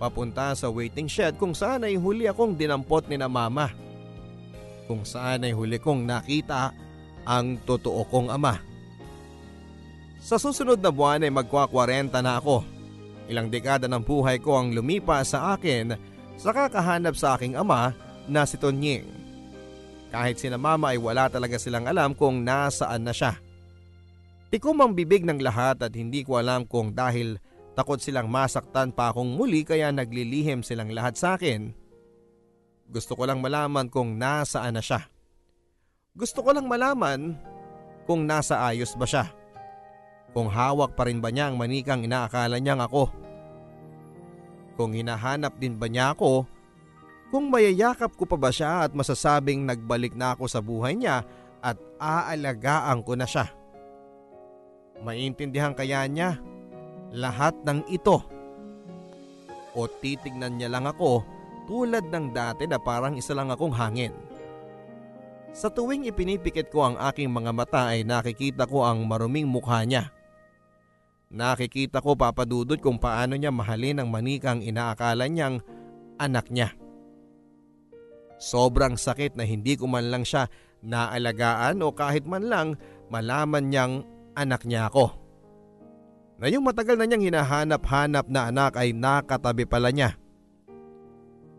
Papunta 0.00 0.50
sa 0.58 0.66
waiting 0.68 1.06
shed 1.06 1.38
kung 1.38 1.54
saan 1.54 1.86
ay 1.86 1.94
huli 1.94 2.26
akong 2.26 2.58
dinampot 2.58 3.06
ni 3.06 3.14
na 3.14 3.30
mama. 3.30 3.70
Kung 4.90 5.06
saan 5.06 5.46
ay 5.46 5.54
huli 5.54 5.78
kong 5.78 6.04
nakita 6.04 6.74
ang 7.24 7.62
totoo 7.62 8.04
kong 8.10 8.28
ama. 8.34 8.58
Sa 10.24 10.40
susunod 10.40 10.80
na 10.80 10.90
buwan 10.90 11.22
ay 11.22 11.32
magkwa-40 11.32 12.10
na 12.24 12.40
ako. 12.40 12.64
Ilang 13.28 13.48
dekada 13.48 13.88
ng 13.88 14.04
buhay 14.04 14.40
ko 14.40 14.60
ang 14.60 14.72
lumipas 14.72 15.32
sa 15.32 15.56
akin 15.56 16.13
sa 16.38 16.50
kakahanap 16.50 17.14
sa 17.14 17.34
aking 17.38 17.54
ama 17.58 17.94
na 18.30 18.44
si 18.48 18.56
Tonying. 18.58 19.06
Kahit 20.14 20.38
sina 20.38 20.54
mama 20.54 20.94
ay 20.94 20.98
wala 21.02 21.26
talaga 21.26 21.58
silang 21.58 21.90
alam 21.90 22.14
kung 22.14 22.46
nasaan 22.46 23.02
na 23.02 23.10
siya. 23.10 23.34
Tikom 24.54 24.78
ang 24.78 24.94
bibig 24.94 25.26
ng 25.26 25.42
lahat 25.42 25.82
at 25.82 25.92
hindi 25.98 26.22
ko 26.22 26.38
alam 26.38 26.62
kung 26.70 26.94
dahil 26.94 27.42
takot 27.74 27.98
silang 27.98 28.30
masaktan 28.30 28.94
pa 28.94 29.10
akong 29.10 29.34
muli 29.34 29.66
kaya 29.66 29.90
naglilihim 29.90 30.62
silang 30.62 30.94
lahat 30.94 31.18
sa 31.18 31.34
akin. 31.34 31.74
Gusto 32.86 33.18
ko 33.18 33.26
lang 33.26 33.42
malaman 33.42 33.90
kung 33.90 34.14
nasaan 34.14 34.78
na 34.78 34.82
siya. 34.84 35.02
Gusto 36.14 36.46
ko 36.46 36.54
lang 36.54 36.70
malaman 36.70 37.34
kung 38.06 38.22
nasa 38.22 38.62
ayos 38.70 38.94
ba 38.94 39.08
siya. 39.08 39.26
Kung 40.30 40.46
hawak 40.46 40.94
pa 40.94 41.10
rin 41.10 41.18
ba 41.18 41.34
niya 41.34 41.50
ang 41.50 41.58
manikang 41.58 42.06
inaakala 42.06 42.62
niyang 42.62 42.78
ako. 42.86 43.10
Kung 44.74 44.94
hinahanap 44.94 45.54
din 45.62 45.78
ba 45.78 45.86
niya 45.86 46.14
ako, 46.14 46.46
kung 47.30 47.50
mayayakap 47.50 48.14
ko 48.14 48.26
pa 48.26 48.38
ba 48.38 48.50
siya 48.50 48.86
at 48.86 48.94
masasabing 48.94 49.66
nagbalik 49.66 50.14
na 50.14 50.34
ako 50.34 50.46
sa 50.46 50.62
buhay 50.62 50.94
niya 50.94 51.26
at 51.62 51.78
aalagaan 51.98 53.02
ko 53.02 53.18
na 53.18 53.26
siya. 53.26 53.50
Maintindihan 55.02 55.74
kaya 55.74 56.06
niya 56.06 56.38
lahat 57.14 57.54
ng 57.66 57.86
ito. 57.90 58.22
O 59.74 59.90
titignan 59.90 60.58
niya 60.58 60.70
lang 60.70 60.86
ako 60.86 61.26
tulad 61.66 62.06
ng 62.12 62.30
dati 62.30 62.68
na 62.70 62.78
parang 62.78 63.18
isa 63.18 63.34
lang 63.34 63.50
akong 63.50 63.74
hangin. 63.74 64.14
Sa 65.54 65.70
tuwing 65.70 66.06
ipinipikit 66.10 66.70
ko 66.70 66.82
ang 66.82 66.96
aking 66.98 67.30
mga 67.30 67.50
mata 67.54 67.82
ay 67.94 68.02
nakikita 68.02 68.66
ko 68.66 68.82
ang 68.82 69.06
maruming 69.06 69.46
mukha 69.46 69.86
niya. 69.86 70.10
Nakikita 71.34 71.98
ko 71.98 72.14
papadudod 72.14 72.78
kung 72.78 72.94
paano 72.94 73.34
niya 73.34 73.50
mahalin 73.50 73.98
ang 73.98 74.06
manikang 74.06 74.62
inaakala 74.62 75.26
niyang 75.26 75.58
anak 76.14 76.46
niya. 76.46 76.70
Sobrang 78.38 78.94
sakit 78.94 79.34
na 79.34 79.42
hindi 79.42 79.74
ko 79.74 79.90
man 79.90 80.14
lang 80.14 80.22
siya 80.22 80.46
naalagaan 80.86 81.82
o 81.82 81.90
kahit 81.90 82.22
man 82.22 82.46
lang 82.46 82.68
malaman 83.10 83.66
niyang 83.66 84.06
anak 84.38 84.62
niya 84.62 84.86
ako. 84.86 85.10
Na 86.38 86.46
yung 86.46 86.62
matagal 86.62 86.94
na 86.94 87.10
niyang 87.10 87.26
hinahanap-hanap 87.26 88.30
na 88.30 88.54
anak 88.54 88.78
ay 88.78 88.94
nakatabi 88.94 89.66
pala 89.66 89.90
niya. 89.90 90.14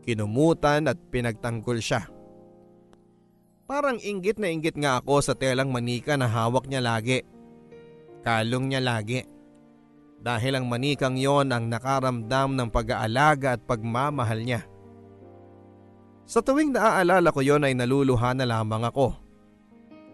Kinumutan 0.08 0.88
at 0.88 1.04
pinagtanggol 1.12 1.84
siya. 1.84 2.08
Parang 3.68 4.00
inggit 4.00 4.40
na 4.40 4.48
inggit 4.48 4.80
nga 4.80 5.04
ako 5.04 5.20
sa 5.20 5.34
telang 5.36 5.68
manika 5.68 6.16
na 6.16 6.32
hawak 6.32 6.64
niya 6.64 6.80
lagi. 6.80 7.28
Kalong 8.24 8.72
niya 8.72 8.80
lagi 8.80 9.35
dahil 10.26 10.58
ang 10.58 10.66
manikang 10.66 11.22
yon 11.22 11.54
ang 11.54 11.70
nakaramdam 11.70 12.58
ng 12.58 12.74
pag-aalaga 12.74 13.54
at 13.54 13.62
pagmamahal 13.62 14.42
niya. 14.42 14.66
Sa 16.26 16.42
tuwing 16.42 16.74
naaalala 16.74 17.30
ko 17.30 17.46
yon 17.46 17.62
ay 17.62 17.78
naluluha 17.78 18.34
na 18.34 18.50
lamang 18.50 18.90
ako. 18.90 19.14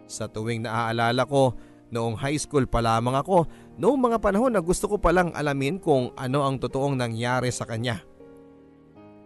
Sa 0.04 0.28
tuwing 0.28 0.68
naaalala 0.68 1.24
ko 1.24 1.56
noong 1.88 2.20
high 2.20 2.36
school 2.36 2.68
pa 2.68 2.84
lamang 2.84 3.16
ako 3.16 3.48
noong 3.80 4.12
mga 4.12 4.18
panahon 4.20 4.52
na 4.52 4.60
gusto 4.60 4.84
ko 4.84 5.00
palang 5.00 5.32
alamin 5.32 5.80
kung 5.80 6.12
ano 6.12 6.44
ang 6.44 6.60
totoong 6.60 6.92
nangyari 6.92 7.48
sa 7.48 7.64
kanya. 7.64 8.04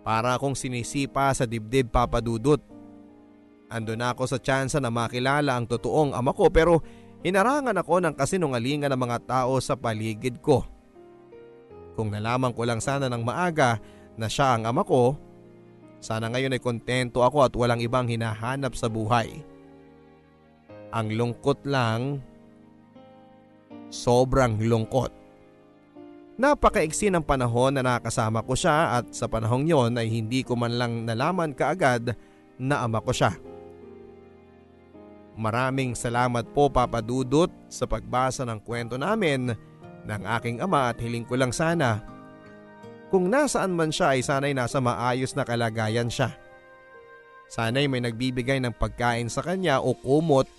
Para 0.07 0.39
akong 0.39 0.55
sinisipa 0.55 1.35
sa 1.35 1.51
dibdib 1.51 1.91
papadudot. 1.91 2.63
Ando 3.67 3.99
na 3.99 4.15
ako 4.15 4.31
sa 4.31 4.39
tsansa 4.39 4.79
na 4.79 4.95
makilala 4.95 5.59
ang 5.59 5.67
totoong 5.67 6.15
ama 6.15 6.31
ko 6.31 6.47
pero 6.47 6.79
hinarangan 7.27 7.75
ako 7.75 8.07
ng 8.07 8.15
kasinungalingan 8.15 8.95
ng 8.95 9.03
mga 9.03 9.19
tao 9.27 9.59
sa 9.59 9.75
paligid 9.75 10.39
ko. 10.39 10.76
Kung 11.97 12.13
nalaman 12.13 12.53
ko 12.53 12.69
lang 12.69 12.85
sana 12.85 13.09
ng 13.09 13.25
maaga 13.25 13.81
na 14.21 14.29
siya 14.29 14.61
ang 14.61 14.69
ama 14.69 14.85
ko, 14.85 15.17
sana 15.97 16.29
ngayon 16.29 16.53
ay 16.53 16.61
kontento 16.61 17.25
ako 17.25 17.49
at 17.49 17.53
walang 17.57 17.81
ibang 17.81 18.05
hinahanap 18.05 18.77
sa 18.77 18.93
buhay. 18.93 19.41
Ang 20.93 21.17
lungkot 21.17 21.65
lang, 21.65 22.21
sobrang 23.89 24.61
lungkot. 24.61 25.11
Napakaiksi 26.37 27.09
ng 27.09 27.25
panahon 27.25 27.81
na 27.81 27.81
nakasama 27.81 28.45
ko 28.45 28.53
siya 28.53 29.01
at 29.01 29.09
sa 29.17 29.25
panahong 29.25 29.65
yon 29.65 29.97
ay 29.97 30.13
hindi 30.13 30.45
ko 30.45 30.53
man 30.53 30.77
lang 30.77 31.09
nalaman 31.09 31.57
kaagad 31.57 32.13
na 32.61 32.85
ama 32.85 33.01
ko 33.01 33.09
siya. 33.09 33.33
Maraming 35.37 35.97
salamat 35.97 36.49
po 36.53 36.69
Papa 36.69 37.01
Dudut 37.01 37.53
sa 37.69 37.89
pagbasa 37.89 38.45
ng 38.45 38.61
kwento 38.61 39.01
namin 39.01 39.53
ng 40.07 40.23
aking 40.39 40.63
ama 40.63 40.95
at 40.95 41.03
hiling 41.03 41.27
ko 41.27 41.35
lang 41.35 41.51
sana 41.51 42.17
kung 43.07 43.31
nasaan 43.31 43.75
man 43.75 43.95
siya 43.95 44.19
ay 44.19 44.23
sana'y 44.23 44.55
nasa 44.55 44.83
maayos 44.83 45.35
na 45.39 45.47
kalagayan 45.47 46.11
siya. 46.11 46.35
Sana'y 47.47 47.87
may 47.87 48.03
nagbibigay 48.03 48.59
ng 48.59 48.75
pagkain 48.75 49.31
sa 49.31 49.47
kanya 49.47 49.79
o 49.79 49.95
kumot 49.95 50.51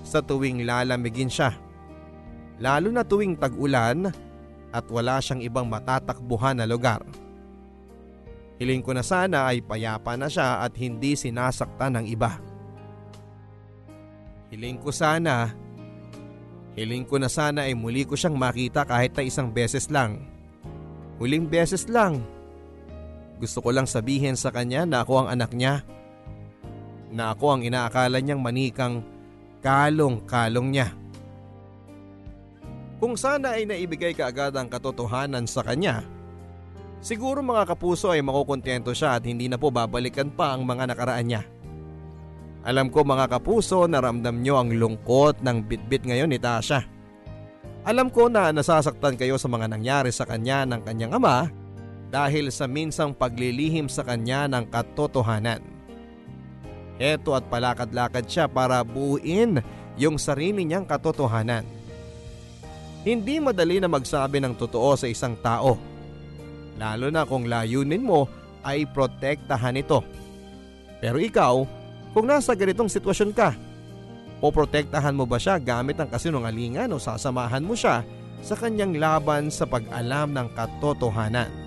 sa 0.00 0.24
tuwing 0.24 0.64
lalamigin 0.64 1.28
siya. 1.28 1.52
Lalo 2.56 2.88
na 2.88 3.04
tuwing 3.04 3.36
tag-ulan 3.36 4.08
at 4.72 4.84
wala 4.88 5.20
siyang 5.20 5.44
ibang 5.44 5.68
matatakbuhan 5.68 6.56
na 6.56 6.64
lugar. 6.64 7.04
Hiling 8.60 8.84
ko 8.84 8.92
na 8.92 9.04
sana 9.04 9.48
ay 9.48 9.64
payapa 9.64 10.16
na 10.16 10.28
siya 10.28 10.64
at 10.64 10.76
hindi 10.76 11.16
sinasaktan 11.16 12.00
ng 12.00 12.06
iba. 12.08 12.40
Hiling 14.52 14.80
ko 14.80 14.92
sana 14.92 15.52
Hiling 16.80 17.04
ko 17.04 17.20
na 17.20 17.28
sana 17.28 17.68
ay 17.68 17.76
muli 17.76 18.08
ko 18.08 18.16
siyang 18.16 18.40
makita 18.40 18.88
kahit 18.88 19.12
na 19.12 19.20
isang 19.20 19.52
beses 19.52 19.92
lang. 19.92 20.24
Huling 21.20 21.44
beses 21.44 21.84
lang. 21.92 22.24
Gusto 23.36 23.60
ko 23.60 23.68
lang 23.68 23.84
sabihin 23.84 24.32
sa 24.32 24.48
kanya 24.48 24.88
na 24.88 25.04
ako 25.04 25.20
ang 25.20 25.28
anak 25.28 25.52
niya. 25.52 25.84
Na 27.12 27.36
ako 27.36 27.52
ang 27.52 27.62
inaakala 27.68 28.16
niyang 28.24 28.40
manikang 28.40 29.04
kalong-kalong 29.60 30.72
niya. 30.72 30.88
Kung 32.96 33.12
sana 33.12 33.60
ay 33.60 33.68
naibigay 33.68 34.16
kaagad 34.16 34.56
ang 34.56 34.72
katotohanan 34.72 35.44
sa 35.44 35.60
kanya, 35.60 36.00
siguro 37.04 37.44
mga 37.44 37.76
kapuso 37.76 38.08
ay 38.08 38.24
makukontento 38.24 38.96
siya 38.96 39.20
at 39.20 39.28
hindi 39.28 39.52
na 39.52 39.60
po 39.60 39.68
babalikan 39.68 40.32
pa 40.32 40.56
ang 40.56 40.64
mga 40.64 40.96
nakaraan 40.96 41.28
niya. 41.28 41.44
Alam 42.60 42.92
ko 42.92 43.00
mga 43.00 43.32
kapuso 43.32 43.88
naramdam 43.88 44.44
nyo 44.44 44.60
ang 44.60 44.76
lungkot 44.76 45.40
ng 45.40 45.64
bitbit 45.64 46.04
ngayon 46.04 46.28
ni 46.28 46.36
Tasha. 46.36 46.84
Alam 47.88 48.12
ko 48.12 48.28
na 48.28 48.52
nasasaktan 48.52 49.16
kayo 49.16 49.40
sa 49.40 49.48
mga 49.48 49.72
nangyari 49.72 50.12
sa 50.12 50.28
kanya 50.28 50.68
ng 50.68 50.84
kanyang 50.84 51.16
ama 51.16 51.48
dahil 52.12 52.52
sa 52.52 52.68
minsang 52.68 53.16
paglilihim 53.16 53.88
sa 53.88 54.04
kanya 54.04 54.44
ng 54.44 54.68
katotohanan. 54.68 55.64
Heto 57.00 57.32
at 57.32 57.48
palakad-lakad 57.48 58.28
siya 58.28 58.44
para 58.44 58.84
buuin 58.84 59.64
yung 59.96 60.20
sarili 60.20 60.68
niyang 60.68 60.84
katotohanan. 60.84 61.64
Hindi 63.00 63.40
madali 63.40 63.80
na 63.80 63.88
magsabi 63.88 64.44
ng 64.44 64.52
totoo 64.60 64.92
sa 65.00 65.08
isang 65.08 65.32
tao. 65.40 65.80
Lalo 66.76 67.08
na 67.08 67.24
kung 67.24 67.48
layunin 67.48 68.04
mo 68.04 68.28
ay 68.60 68.84
protektahan 68.84 69.80
ito. 69.80 70.04
Pero 71.00 71.16
ikaw, 71.16 71.79
kung 72.10 72.26
nasa 72.26 72.56
ganitong 72.58 72.90
sitwasyon 72.90 73.30
ka, 73.30 73.54
poprotektahan 74.42 75.14
mo 75.14 75.28
ba 75.28 75.36
siya 75.36 75.60
gamit 75.60 76.00
ang 76.00 76.08
kasinungalingan 76.10 76.90
o 76.90 76.98
sasamahan 76.98 77.62
mo 77.62 77.76
siya 77.76 78.02
sa 78.40 78.56
kanyang 78.56 78.96
laban 78.96 79.52
sa 79.52 79.68
pag-alam 79.68 80.32
ng 80.32 80.48
katotohanan? 80.56 81.59